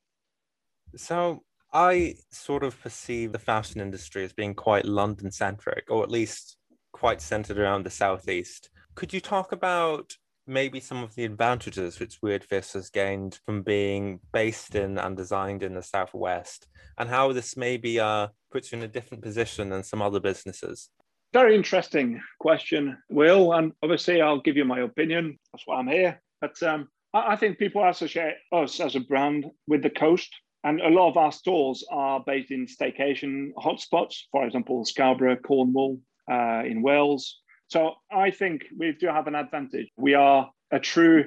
So 0.95 1.43
I 1.73 2.15
sort 2.31 2.63
of 2.63 2.79
perceive 2.79 3.31
the 3.31 3.39
fashion 3.39 3.81
industry 3.81 4.23
as 4.23 4.31
being 4.31 4.53
quite 4.53 4.85
London 4.85 5.31
centric, 5.31 5.85
or 5.89 6.03
at 6.03 6.11
least 6.11 6.55
quite 6.93 7.21
centered 7.21 7.57
around 7.57 7.83
the 7.83 7.89
southeast. 7.89 8.69
Could 8.95 9.11
you 9.11 9.19
talk 9.19 9.51
about 9.51 10.15
maybe 10.47 10.79
some 10.79 11.03
of 11.03 11.15
the 11.15 11.25
advantages 11.25 11.99
which 11.99 12.21
Weirdfish 12.21 12.73
has 12.73 12.89
gained 12.89 13.39
from 13.45 13.61
being 13.61 14.19
based 14.31 14.75
in 14.75 14.97
and 14.97 15.17
designed 15.17 15.63
in 15.63 15.73
the 15.73 15.81
southwest, 15.81 16.67
and 16.97 17.09
how 17.09 17.33
this 17.33 17.57
maybe 17.57 17.99
uh, 17.99 18.27
puts 18.51 18.71
you 18.71 18.77
in 18.77 18.83
a 18.83 18.87
different 18.87 19.23
position 19.23 19.69
than 19.69 19.83
some 19.83 20.01
other 20.01 20.19
businesses? 20.19 20.89
Very 21.33 21.55
interesting 21.55 22.21
question, 22.39 22.97
Will. 23.09 23.53
And 23.53 23.73
obviously, 23.81 24.21
I'll 24.21 24.41
give 24.41 24.55
you 24.55 24.65
my 24.65 24.81
opinion. 24.81 25.39
That's 25.51 25.63
why 25.65 25.77
I'm 25.77 25.87
here. 25.87 26.21
But 26.41 26.61
um, 26.61 26.89
I 27.13 27.35
think 27.35 27.57
people 27.57 27.83
associate 27.87 28.35
us 28.51 28.79
as 28.79 28.95
a 28.95 28.99
brand 28.99 29.45
with 29.67 29.81
the 29.81 29.89
coast. 29.89 30.29
And 30.65 30.79
a 30.79 30.89
lot 30.89 31.09
of 31.09 31.17
our 31.17 31.31
stores 31.31 31.83
are 31.91 32.23
based 32.25 32.51
in 32.51 32.67
staycation 32.67 33.51
hotspots, 33.57 34.15
for 34.31 34.45
example, 34.45 34.85
Scarborough, 34.85 35.35
Cornwall, 35.35 35.99
uh, 36.31 36.63
in 36.65 36.81
Wales. 36.81 37.39
So 37.67 37.93
I 38.11 38.31
think 38.31 38.65
we 38.77 38.91
do 38.91 39.07
have 39.07 39.27
an 39.27 39.35
advantage. 39.35 39.87
We 39.97 40.13
are 40.13 40.49
a 40.71 40.79
true 40.79 41.25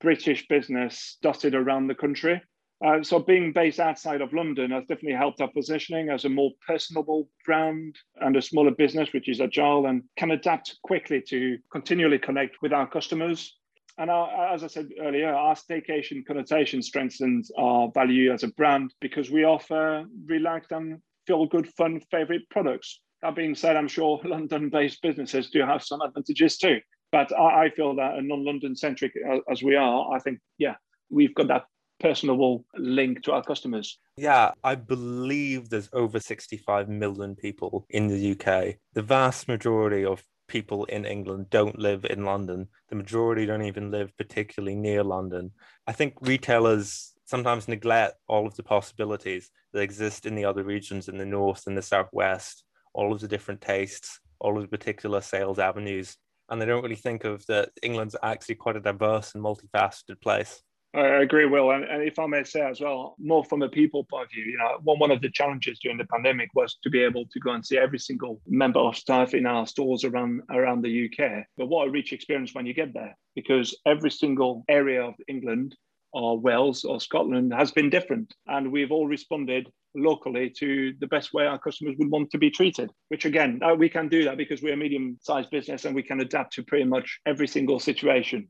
British 0.00 0.46
business 0.48 1.18
dotted 1.22 1.54
around 1.54 1.88
the 1.88 1.94
country. 1.94 2.40
Uh, 2.84 3.02
so 3.02 3.18
being 3.18 3.52
based 3.52 3.80
outside 3.80 4.20
of 4.20 4.32
London 4.32 4.70
has 4.70 4.84
definitely 4.84 5.18
helped 5.18 5.40
our 5.40 5.50
positioning 5.50 6.10
as 6.10 6.24
a 6.24 6.28
more 6.28 6.52
personable 6.64 7.28
brand 7.44 7.96
and 8.20 8.36
a 8.36 8.42
smaller 8.42 8.70
business, 8.70 9.12
which 9.12 9.28
is 9.28 9.40
agile 9.40 9.86
and 9.86 10.04
can 10.16 10.30
adapt 10.30 10.78
quickly 10.84 11.20
to 11.20 11.58
continually 11.72 12.18
connect 12.18 12.62
with 12.62 12.72
our 12.72 12.88
customers. 12.88 13.56
And 13.98 14.10
our, 14.10 14.54
as 14.54 14.62
I 14.62 14.68
said 14.68 14.90
earlier, 15.00 15.34
our 15.34 15.56
staycation 15.56 16.24
connotation 16.24 16.80
strengthens 16.80 17.50
our 17.58 17.90
value 17.92 18.32
as 18.32 18.44
a 18.44 18.48
brand 18.48 18.94
because 19.00 19.28
we 19.28 19.42
offer 19.42 20.04
relaxed 20.26 20.70
and 20.70 21.00
feel 21.26 21.46
good, 21.46 21.66
fun, 21.74 22.00
favorite 22.12 22.48
products 22.48 23.00
that 23.22 23.34
being 23.34 23.54
said, 23.54 23.76
I'm 23.76 23.88
sure 23.88 24.20
London-based 24.24 25.02
businesses 25.02 25.50
do 25.50 25.60
have 25.60 25.82
some 25.82 26.00
advantages 26.00 26.56
too. 26.58 26.80
But 27.10 27.32
I, 27.38 27.64
I 27.64 27.70
feel 27.70 27.96
that 27.96 28.16
a 28.16 28.22
non-London 28.22 28.76
centric 28.76 29.12
uh, 29.28 29.38
as 29.50 29.62
we 29.62 29.76
are, 29.76 30.14
I 30.14 30.18
think, 30.18 30.40
yeah, 30.58 30.74
we've 31.10 31.34
got 31.34 31.48
that 31.48 31.64
personable 32.00 32.64
link 32.76 33.22
to 33.22 33.32
our 33.32 33.42
customers. 33.42 33.98
Yeah, 34.16 34.52
I 34.62 34.74
believe 34.74 35.68
there's 35.68 35.88
over 35.92 36.20
65 36.20 36.88
million 36.88 37.34
people 37.34 37.86
in 37.90 38.08
the 38.08 38.32
UK. 38.32 38.76
The 38.92 39.02
vast 39.02 39.48
majority 39.48 40.04
of 40.04 40.22
people 40.48 40.84
in 40.86 41.04
England 41.04 41.50
don't 41.50 41.78
live 41.78 42.04
in 42.04 42.24
London. 42.24 42.68
The 42.88 42.96
majority 42.96 43.46
don't 43.46 43.62
even 43.62 43.90
live 43.90 44.16
particularly 44.16 44.74
near 44.74 45.04
London. 45.04 45.52
I 45.86 45.92
think 45.92 46.14
retailers 46.20 47.12
sometimes 47.24 47.68
neglect 47.68 48.14
all 48.26 48.46
of 48.46 48.56
the 48.56 48.62
possibilities 48.62 49.50
that 49.72 49.80
exist 49.80 50.24
in 50.24 50.34
the 50.34 50.46
other 50.46 50.64
regions 50.64 51.08
in 51.08 51.18
the 51.18 51.26
north 51.26 51.66
and 51.66 51.76
the 51.76 51.82
southwest, 51.82 52.64
all 52.98 53.12
of 53.12 53.20
the 53.20 53.28
different 53.28 53.60
tastes, 53.60 54.18
all 54.40 54.56
of 54.56 54.62
the 54.62 54.76
particular 54.76 55.20
sales 55.20 55.60
avenues. 55.60 56.16
And 56.48 56.60
they 56.60 56.66
don't 56.66 56.82
really 56.82 56.96
think 56.96 57.22
of 57.22 57.46
that 57.46 57.70
England's 57.80 58.16
actually 58.24 58.56
quite 58.56 58.74
a 58.74 58.80
diverse 58.80 59.34
and 59.34 59.44
multifaceted 59.44 60.20
place. 60.20 60.60
I 60.94 61.22
agree, 61.22 61.46
Will. 61.46 61.70
And, 61.70 61.84
if 62.02 62.18
I 62.18 62.26
may 62.26 62.42
say 62.42 62.60
as 62.62 62.80
well, 62.80 63.14
more 63.18 63.44
from 63.44 63.62
a 63.62 63.68
people 63.68 64.02
point 64.10 64.24
of 64.24 64.30
view, 64.32 64.44
you 64.44 64.58
know, 64.58 64.78
one, 64.82 64.98
one 64.98 65.10
of 65.12 65.20
the 65.20 65.30
challenges 65.30 65.78
during 65.78 65.98
the 65.98 66.06
pandemic 66.06 66.48
was 66.54 66.76
to 66.82 66.90
be 66.90 67.00
able 67.00 67.26
to 67.26 67.38
go 67.38 67.52
and 67.52 67.64
see 67.64 67.78
every 67.78 68.00
single 68.00 68.40
member 68.48 68.80
of 68.80 68.96
staff 68.96 69.32
in 69.32 69.46
our 69.46 69.66
stores 69.66 70.02
around 70.02 70.40
around 70.50 70.82
the 70.82 71.04
UK. 71.06 71.44
But 71.56 71.66
what 71.66 71.86
a 71.86 71.90
rich 71.90 72.12
experience 72.12 72.52
when 72.52 72.66
you 72.66 72.74
get 72.74 72.94
there, 72.94 73.16
because 73.36 73.78
every 73.86 74.10
single 74.10 74.64
area 74.68 75.04
of 75.04 75.14
England 75.28 75.76
or 76.12 76.40
Wales 76.40 76.84
or 76.84 77.00
Scotland 77.00 77.52
has 77.52 77.70
been 77.70 77.90
different. 77.90 78.34
And 78.46 78.72
we've 78.72 78.90
all 78.90 79.06
responded 79.06 79.70
locally 79.94 80.50
to 80.58 80.92
the 81.00 81.06
best 81.06 81.32
way 81.32 81.46
our 81.46 81.58
customers 81.58 81.96
would 81.98 82.10
want 82.10 82.30
to 82.30 82.38
be 82.38 82.50
treated, 82.50 82.90
which 83.08 83.24
again, 83.24 83.60
uh, 83.62 83.74
we 83.74 83.88
can 83.88 84.08
do 84.08 84.24
that 84.24 84.36
because 84.36 84.62
we're 84.62 84.74
a 84.74 84.76
medium 84.76 85.18
sized 85.20 85.50
business 85.50 85.84
and 85.84 85.94
we 85.94 86.02
can 86.02 86.20
adapt 86.20 86.52
to 86.54 86.62
pretty 86.62 86.84
much 86.84 87.20
every 87.26 87.48
single 87.48 87.80
situation. 87.80 88.48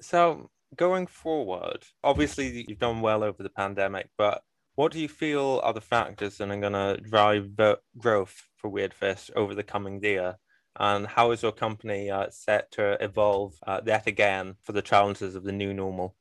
So, 0.00 0.50
going 0.76 1.06
forward, 1.06 1.84
obviously 2.04 2.64
you've 2.68 2.78
done 2.78 3.00
well 3.00 3.24
over 3.24 3.42
the 3.42 3.50
pandemic, 3.50 4.08
but 4.16 4.42
what 4.76 4.92
do 4.92 5.00
you 5.00 5.08
feel 5.08 5.60
are 5.64 5.72
the 5.72 5.80
factors 5.80 6.38
that 6.38 6.50
are 6.50 6.60
going 6.60 6.72
to 6.72 7.00
drive 7.02 7.50
growth 7.96 8.46
for 8.56 8.70
Weirdfish 8.70 9.30
over 9.34 9.54
the 9.54 9.64
coming 9.64 10.02
year? 10.02 10.36
And 10.78 11.04
how 11.06 11.32
is 11.32 11.42
your 11.42 11.50
company 11.50 12.10
uh, 12.10 12.26
set 12.30 12.70
to 12.72 12.96
evolve 13.02 13.54
uh, 13.66 13.80
that 13.80 14.06
again 14.06 14.54
for 14.62 14.70
the 14.70 14.82
challenges 14.82 15.34
of 15.34 15.42
the 15.42 15.50
new 15.50 15.74
normal? 15.74 16.14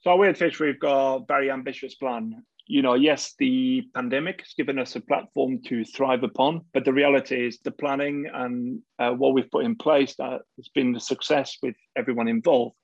So, 0.00 0.12
at 0.12 0.18
Weirdfish, 0.18 0.60
we've 0.60 0.78
got 0.78 1.14
a 1.16 1.24
very 1.26 1.50
ambitious 1.50 1.94
plan. 1.94 2.44
You 2.68 2.82
know, 2.82 2.94
yes, 2.94 3.34
the 3.38 3.82
pandemic 3.94 4.42
has 4.42 4.52
given 4.56 4.78
us 4.78 4.94
a 4.94 5.00
platform 5.00 5.60
to 5.64 5.84
thrive 5.84 6.22
upon, 6.22 6.66
but 6.72 6.84
the 6.84 6.92
reality 6.92 7.46
is 7.46 7.58
the 7.64 7.70
planning 7.70 8.30
and 8.32 8.80
uh, 8.98 9.10
what 9.10 9.32
we've 9.32 9.50
put 9.50 9.64
in 9.64 9.74
place 9.74 10.14
that 10.16 10.42
has 10.56 10.68
been 10.74 10.94
a 10.94 11.00
success 11.00 11.56
with 11.62 11.74
everyone 11.96 12.28
involved 12.28 12.76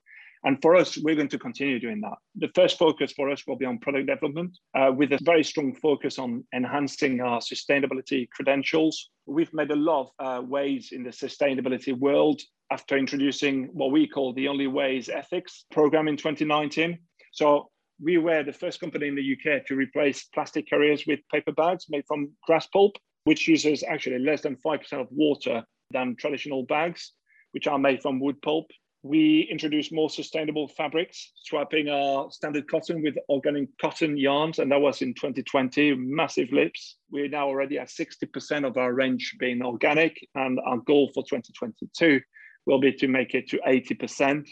and 0.45 0.61
for 0.61 0.75
us, 0.75 0.95
we're 0.95 1.15
going 1.15 1.27
to 1.29 1.39
continue 1.39 1.79
doing 1.79 2.01
that. 2.01 2.17
The 2.35 2.51
first 2.53 2.77
focus 2.77 3.11
for 3.13 3.31
us 3.31 3.41
will 3.47 3.55
be 3.55 3.65
on 3.65 3.79
product 3.79 4.05
development 4.05 4.55
uh, 4.75 4.91
with 4.95 5.11
a 5.11 5.19
very 5.23 5.43
strong 5.43 5.73
focus 5.73 6.19
on 6.19 6.43
enhancing 6.53 7.19
our 7.19 7.39
sustainability 7.39 8.29
credentials. 8.29 9.09
We've 9.25 9.53
made 9.55 9.71
a 9.71 9.75
lot 9.75 10.11
of 10.19 10.43
uh, 10.43 10.45
ways 10.45 10.89
in 10.91 11.03
the 11.03 11.09
sustainability 11.09 11.97
world 11.97 12.41
after 12.71 12.95
introducing 12.95 13.69
what 13.73 13.91
we 13.91 14.07
call 14.07 14.33
the 14.33 14.47
Only 14.47 14.67
Ways 14.67 15.09
Ethics 15.09 15.65
program 15.71 16.07
in 16.07 16.15
2019. 16.15 16.99
So 17.33 17.71
we 18.01 18.17
were 18.17 18.43
the 18.43 18.53
first 18.53 18.79
company 18.79 19.07
in 19.07 19.15
the 19.15 19.35
UK 19.35 19.65
to 19.67 19.75
replace 19.75 20.25
plastic 20.33 20.67
carriers 20.67 21.05
with 21.07 21.19
paper 21.31 21.51
bags 21.51 21.85
made 21.89 22.05
from 22.07 22.31
grass 22.45 22.67
pulp, 22.67 22.97
which 23.23 23.47
uses 23.47 23.83
actually 23.83 24.19
less 24.19 24.41
than 24.41 24.57
5% 24.57 24.93
of 24.93 25.07
water 25.11 25.63
than 25.91 26.15
traditional 26.15 26.63
bags, 26.63 27.13
which 27.51 27.67
are 27.67 27.79
made 27.79 28.01
from 28.01 28.19
wood 28.19 28.41
pulp. 28.41 28.67
We 29.03 29.47
introduced 29.51 29.93
more 29.93 30.09
sustainable 30.09 30.67
fabrics, 30.67 31.31
swapping 31.35 31.89
our 31.89 32.31
standard 32.31 32.67
cotton 32.67 33.03
with 33.03 33.15
organic 33.29 33.69
cotton 33.79 34.17
yarns, 34.17 34.57
and 34.57 34.71
that 34.71 34.81
was 34.81 35.01
in 35.03 35.13
2020, 35.13 35.93
massive 35.95 36.51
leaps. 36.51 36.97
We're 37.11 37.29
now 37.29 37.47
already 37.47 37.77
at 37.77 37.89
60% 37.89 38.65
of 38.65 38.77
our 38.77 38.93
range 38.93 39.35
being 39.39 39.61
organic, 39.61 40.17
and 40.33 40.59
our 40.65 40.77
goal 40.77 41.11
for 41.13 41.23
2022 41.23 42.19
will 42.65 42.79
be 42.79 42.93
to 42.93 43.07
make 43.07 43.35
it 43.35 43.47
to 43.49 43.59
80%. 43.59 44.47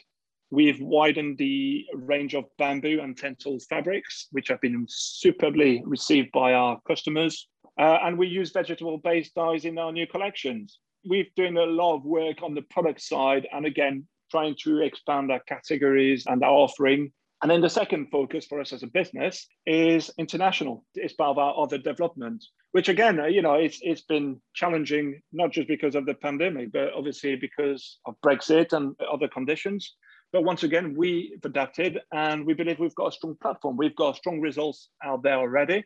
We've 0.53 0.79
widened 0.79 1.39
the 1.39 1.83
range 1.95 2.35
of 2.35 2.45
bamboo 2.59 2.99
and 3.01 3.19
tencel 3.19 3.59
fabrics, 3.67 4.27
which 4.33 4.49
have 4.49 4.61
been 4.61 4.85
superbly 4.87 5.81
received 5.83 6.31
by 6.31 6.53
our 6.53 6.79
customers. 6.87 7.47
Uh, 7.79 7.97
and 8.03 8.19
we 8.19 8.27
use 8.27 8.51
vegetable 8.51 8.99
based 8.99 9.33
dyes 9.33 9.65
in 9.65 9.79
our 9.79 9.91
new 9.91 10.05
collections. 10.05 10.77
We've 11.09 11.33
done 11.35 11.57
a 11.57 11.65
lot 11.65 11.95
of 11.95 12.05
work 12.05 12.43
on 12.43 12.53
the 12.53 12.61
product 12.61 13.01
side, 13.01 13.47
and 13.51 13.65
again, 13.65 14.07
trying 14.29 14.55
to 14.63 14.83
expand 14.83 15.31
our 15.31 15.39
categories 15.47 16.25
and 16.27 16.43
our 16.43 16.51
offering. 16.51 17.11
And 17.41 17.49
then 17.49 17.61
the 17.61 17.67
second 17.67 18.11
focus 18.11 18.45
for 18.45 18.61
us 18.61 18.73
as 18.73 18.83
a 18.83 18.87
business 18.87 19.47
is 19.65 20.11
international. 20.19 20.85
It's 20.93 21.15
part 21.15 21.31
of 21.31 21.39
our 21.39 21.59
other 21.59 21.79
development, 21.79 22.45
which 22.73 22.89
again, 22.89 23.19
uh, 23.19 23.25
you 23.25 23.41
know, 23.41 23.55
it's 23.55 23.79
it's 23.81 24.03
been 24.03 24.39
challenging 24.53 25.19
not 25.31 25.51
just 25.51 25.67
because 25.67 25.95
of 25.95 26.05
the 26.05 26.13
pandemic, 26.13 26.71
but 26.71 26.93
obviously 26.93 27.37
because 27.37 27.97
of 28.05 28.13
Brexit 28.23 28.71
and 28.71 28.95
other 29.11 29.27
conditions. 29.27 29.95
But 30.33 30.43
once 30.43 30.63
again, 30.63 30.95
we've 30.97 31.45
adapted 31.45 31.99
and 32.11 32.43
we 32.43 32.55
believe 32.55 32.79
we've 32.79 32.95
got 32.95 33.09
a 33.09 33.11
strong 33.11 33.37
platform. 33.39 33.77
We've 33.77 33.95
got 33.95 34.17
strong 34.17 34.41
results 34.41 34.89
out 35.03 35.21
there 35.21 35.37
already. 35.37 35.85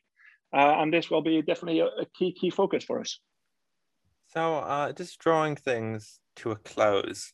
Uh, 0.54 0.76
and 0.78 0.92
this 0.92 1.12
will 1.12 1.22
be 1.22 1.42
definitely 1.42 1.82
a, 1.82 1.88
a, 1.88 2.06
key, 2.18 2.32
key 2.32 2.50
focus 2.50 2.86
for 2.86 3.02
us. 3.02 3.20
So, 4.28 4.56
uh, 4.60 4.94
just 4.94 5.20
drawing 5.20 5.58
things 5.58 6.22
to 6.38 6.52
a 6.52 6.56
close, 6.56 7.34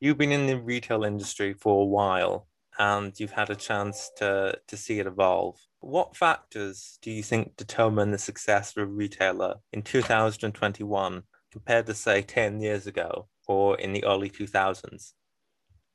you've 0.00 0.18
been 0.18 0.32
in 0.32 0.46
the 0.46 0.58
retail 0.58 1.02
industry 1.02 1.54
for 1.54 1.82
a 1.82 1.86
while 1.86 2.46
and 2.78 3.18
you've 3.18 3.32
had 3.32 3.48
a 3.48 3.56
chance 3.56 4.10
to, 4.18 4.58
to 4.68 4.76
see 4.76 5.00
it 5.00 5.06
evolve. 5.06 5.56
What 5.80 6.14
factors 6.14 6.98
do 7.00 7.10
you 7.10 7.22
think 7.22 7.56
determine 7.56 8.10
the 8.10 8.18
success 8.18 8.76
of 8.76 8.82
a 8.82 8.86
retailer 8.86 9.56
in 9.72 9.80
2021 9.80 11.22
compared 11.50 11.86
to, 11.86 11.94
say, 11.94 12.20
10 12.20 12.60
years 12.60 12.86
ago 12.86 13.28
or 13.48 13.78
in 13.78 13.94
the 13.94 14.04
early 14.04 14.28
2000s? 14.28 15.12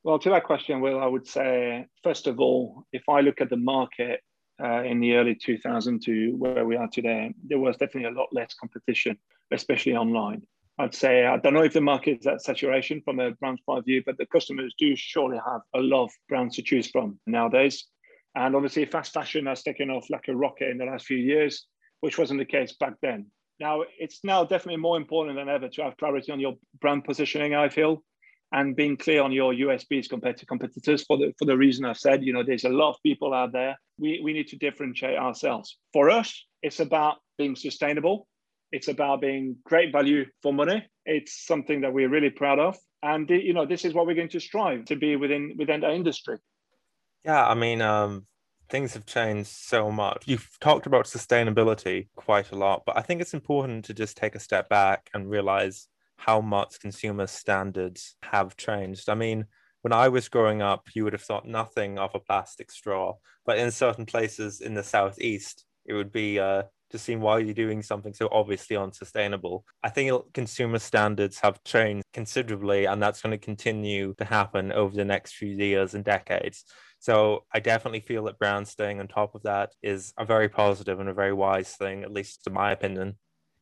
Well, 0.05 0.19
to 0.19 0.29
that 0.29 0.43
question, 0.43 0.81
Will, 0.81 0.99
I 0.99 1.07
would 1.07 1.25
say, 1.25 1.87
first 2.03 2.27
of 2.27 2.39
all, 2.39 2.85
if 2.93 3.01
I 3.09 3.21
look 3.21 3.41
at 3.41 3.49
the 3.49 3.57
market 3.57 4.19
uh, 4.63 4.83
in 4.83 4.99
the 4.99 5.15
early 5.15 5.33
2000s 5.33 6.03
to 6.03 6.35
where 6.37 6.63
we 6.63 6.75
are 6.75 6.87
today, 6.87 7.33
there 7.43 7.57
was 7.57 7.75
definitely 7.77 8.11
a 8.11 8.19
lot 8.19 8.27
less 8.31 8.53
competition, 8.53 9.17
especially 9.51 9.95
online. 9.95 10.43
I'd 10.77 10.93
say 10.93 11.25
I 11.25 11.37
don't 11.37 11.55
know 11.55 11.63
if 11.63 11.73
the 11.73 11.81
market 11.81 12.19
is 12.19 12.27
at 12.27 12.43
saturation 12.43 13.01
from 13.03 13.19
a 13.19 13.31
brand 13.31 13.57
point 13.65 13.79
of 13.79 13.85
view, 13.85 14.03
but 14.05 14.19
the 14.19 14.27
customers 14.27 14.75
do 14.77 14.95
surely 14.95 15.39
have 15.43 15.61
a 15.73 15.79
lot 15.79 16.03
of 16.03 16.11
brands 16.29 16.55
to 16.57 16.61
choose 16.61 16.87
from 16.87 17.19
nowadays. 17.25 17.85
And 18.35 18.55
obviously, 18.55 18.85
fast 18.85 19.11
fashion 19.11 19.47
has 19.47 19.63
taken 19.63 19.89
off 19.89 20.11
like 20.11 20.27
a 20.27 20.35
rocket 20.35 20.69
in 20.69 20.77
the 20.77 20.85
last 20.85 21.07
few 21.07 21.17
years, 21.17 21.65
which 22.01 22.19
wasn't 22.19 22.41
the 22.41 22.45
case 22.45 22.75
back 22.79 22.93
then. 23.01 23.25
Now, 23.59 23.81
it's 23.97 24.19
now 24.23 24.43
definitely 24.43 24.81
more 24.81 24.97
important 24.97 25.35
than 25.35 25.49
ever 25.49 25.67
to 25.67 25.83
have 25.83 25.97
clarity 25.97 26.31
on 26.31 26.39
your 26.39 26.57
brand 26.79 27.05
positioning, 27.05 27.55
I 27.55 27.69
feel, 27.69 28.03
and 28.55 28.75
being 28.75 28.97
clear 28.97 29.21
on 29.21 29.31
your 29.31 29.53
USPs 29.53 30.09
compared 30.09 30.37
to 30.37 30.45
competitors 30.47 31.03
for 31.03 31.17
the, 31.17 31.31
for 31.37 31.45
the 31.45 31.55
reason 31.55 31.85
I've 31.85 31.99
said. 31.99 32.23
You 32.23 32.33
know, 32.33 32.43
there's 32.43 32.63
a 32.63 32.69
lot 32.69 32.89
of 32.89 33.03
people 33.03 33.33
out 33.33 33.51
there. 33.51 33.77
We, 33.99 34.21
we 34.23 34.33
need 34.33 34.47
to 34.47 34.57
differentiate 34.57 35.17
ourselves. 35.17 35.77
For 35.93 36.09
us, 36.09 36.45
it's 36.63 36.79
about 36.79 37.17
being 37.37 37.55
sustainable 37.55 38.27
it's 38.75 38.89
about 38.89 39.21
being 39.21 39.55
great 39.63 39.93
value 39.93 40.25
for 40.41 40.53
money. 40.53 40.85
It's 41.05 41.45
something 41.45 41.81
that 41.81 41.93
we're 41.93 42.09
really 42.09 42.29
proud 42.29 42.59
of. 42.59 42.77
And 43.03 43.29
you 43.29 43.53
know, 43.53 43.65
this 43.65 43.85
is 43.85 43.93
what 43.93 44.05
we're 44.05 44.15
going 44.15 44.29
to 44.29 44.39
strive 44.39 44.85
to 44.85 44.97
be 44.97 45.15
within 45.15 45.55
within 45.57 45.81
the 45.81 45.91
industry. 45.91 46.39
Yeah, 47.23 47.47
I 47.47 47.53
mean, 47.53 47.81
um, 47.81 48.25
things 48.69 48.93
have 48.93 49.05
changed 49.05 49.49
so 49.49 49.91
much. 49.91 50.23
You've 50.25 50.49
talked 50.59 50.87
about 50.87 51.05
sustainability 51.05 52.09
quite 52.15 52.51
a 52.51 52.55
lot, 52.55 52.83
but 52.85 52.97
I 52.97 53.01
think 53.01 53.21
it's 53.21 53.33
important 53.33 53.85
to 53.85 53.93
just 53.93 54.17
take 54.17 54.35
a 54.35 54.39
step 54.39 54.67
back 54.67 55.09
and 55.13 55.29
realize 55.29 55.87
how 56.17 56.41
much 56.41 56.79
consumer 56.79 57.27
standards 57.27 58.15
have 58.23 58.57
changed. 58.57 59.09
I 59.09 59.15
mean, 59.15 59.45
when 59.81 59.93
I 59.93 60.07
was 60.07 60.29
growing 60.29 60.61
up, 60.61 60.87
you 60.95 61.03
would 61.03 61.13
have 61.13 61.21
thought 61.21 61.47
nothing 61.47 61.99
of 61.99 62.11
a 62.15 62.19
plastic 62.19 62.71
straw, 62.71 63.15
but 63.45 63.57
in 63.57 63.69
certain 63.71 64.05
places 64.05 64.61
in 64.61 64.73
the 64.73 64.83
southeast, 64.83 65.65
it 65.85 65.93
would 65.93 66.11
be 66.11 66.39
uh, 66.39 66.63
to 66.89 66.97
seem 66.97 67.21
why 67.21 67.39
you're 67.39 67.53
doing 67.53 67.83
something 67.83 68.13
so 68.13 68.29
obviously 68.31 68.75
unsustainable. 68.75 69.65
I 69.83 69.89
think 69.89 70.33
consumer 70.33 70.79
standards 70.79 71.39
have 71.39 71.63
changed 71.63 72.05
considerably, 72.13 72.85
and 72.85 73.01
that's 73.01 73.21
going 73.21 73.31
to 73.31 73.37
continue 73.37 74.13
to 74.17 74.25
happen 74.25 74.71
over 74.71 74.95
the 74.95 75.05
next 75.05 75.35
few 75.35 75.49
years 75.49 75.93
and 75.93 76.03
decades. 76.03 76.63
So 76.99 77.45
I 77.53 77.59
definitely 77.59 77.99
feel 77.99 78.23
that 78.23 78.39
brands 78.39 78.71
staying 78.71 78.99
on 78.99 79.07
top 79.07 79.35
of 79.35 79.43
that 79.43 79.73
is 79.83 80.13
a 80.17 80.25
very 80.25 80.49
positive 80.49 80.99
and 80.99 81.09
a 81.09 81.13
very 81.13 81.33
wise 81.33 81.75
thing, 81.75 82.03
at 82.03 82.11
least 82.11 82.47
in 82.47 82.53
my 82.53 82.71
opinion. 82.71 83.17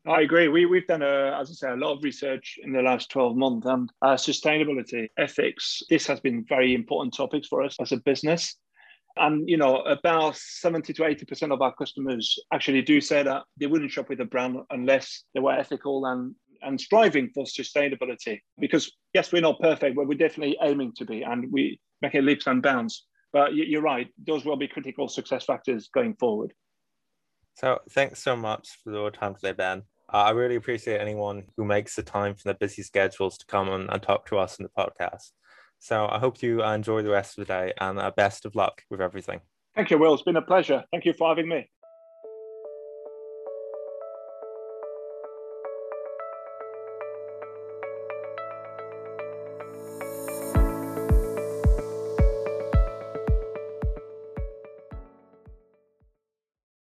I 0.06 0.22
agree. 0.22 0.50
We, 0.50 0.66
we've 0.66 0.88
done, 0.88 1.02
a, 1.02 1.38
as 1.40 1.50
I 1.50 1.54
say, 1.54 1.72
a 1.72 1.78
lot 1.78 1.94
of 1.94 2.04
research 2.04 2.60
in 2.62 2.74
the 2.74 2.82
last 2.82 3.10
12 3.10 3.38
months 3.38 3.66
and 3.66 3.90
uh, 4.02 4.16
sustainability, 4.16 5.08
ethics. 5.18 5.82
This 5.90 6.06
has 6.08 6.20
been 6.20 6.46
very 6.48 6.76
important 6.76 7.14
topics 7.16 7.48
for 7.48 7.64
us 7.64 7.78
as 7.80 7.94
a 7.94 7.98
business. 7.98 8.58
And 9.16 9.48
you 9.48 9.58
know, 9.58 9.78
about 9.84 10.36
70 10.36 10.92
to 10.94 11.04
80% 11.04 11.54
of 11.54 11.62
our 11.62 11.74
customers 11.76 12.38
actually 12.52 12.82
do 12.82 13.00
say 13.00 13.24
that 13.24 13.44
they 13.60 13.68
wouldn't 13.68 13.92
shop 13.92 14.10
with 14.10 14.20
a 14.20 14.26
brand 14.26 14.58
unless 14.72 15.24
they 15.34 15.40
were 15.40 15.54
ethical 15.54 16.06
and 16.06 16.36
and 16.64 16.80
striving 16.80 17.30
for 17.34 17.44
sustainability. 17.44 18.40
Because 18.60 18.92
yes, 19.14 19.32
we're 19.32 19.42
not 19.42 19.60
perfect, 19.60 19.96
but 19.96 20.08
we're 20.08 20.18
definitely 20.18 20.58
aiming 20.62 20.94
to 20.96 21.06
be, 21.06 21.22
and 21.22 21.52
we 21.52 21.80
make 22.02 22.16
it 22.16 22.24
leaps 22.24 22.48
and 22.48 22.64
bounds. 22.64 23.06
but 23.34 23.54
you're 23.54 23.82
right; 23.82 24.08
those 24.26 24.46
will 24.46 24.56
be 24.56 24.68
critical 24.68 25.08
success 25.08 25.46
factors 25.46 25.90
going 25.94 26.16
forward. 26.16 26.54
So, 27.56 27.80
thanks 27.92 28.24
so 28.24 28.36
much 28.36 28.68
for 28.84 28.94
your 28.94 29.12
time 29.12 29.36
today, 29.36 29.52
Ben. 29.52 29.84
Uh, 30.14 30.18
I 30.18 30.30
really 30.32 30.56
appreciate 30.56 31.02
anyone 31.02 31.44
who 31.58 31.66
makes 31.66 31.96
the 31.96 32.04
time 32.04 32.36
from 32.36 32.50
their 32.50 32.54
busy 32.54 32.84
schedules 32.84 33.38
to 33.40 33.46
come 33.48 33.70
and, 33.70 33.90
and 33.90 34.02
talk 34.02 34.28
to 34.28 34.38
us 34.38 34.60
in 34.60 34.64
the 34.64 34.70
podcast. 34.70 35.32
So, 35.80 36.08
I 36.08 36.20
hope 36.20 36.42
you 36.44 36.64
uh, 36.64 36.74
enjoy 36.74 37.02
the 37.02 37.10
rest 37.10 37.38
of 37.38 37.48
the 37.48 37.54
day 37.54 37.74
and 37.82 38.00
uh, 38.00 38.12
best 38.16 38.46
of 38.46 38.56
luck 38.56 38.84
with 38.90 39.02
everything. 39.02 39.42
Thank 39.76 39.90
you, 39.90 39.98
Will. 39.98 40.14
It's 40.14 40.22
been 40.22 40.38
a 40.38 40.42
pleasure. 40.42 40.84
Thank 40.92 41.06
you 41.06 41.14
for 41.14 41.30
having 41.30 41.50
me. 41.50 41.68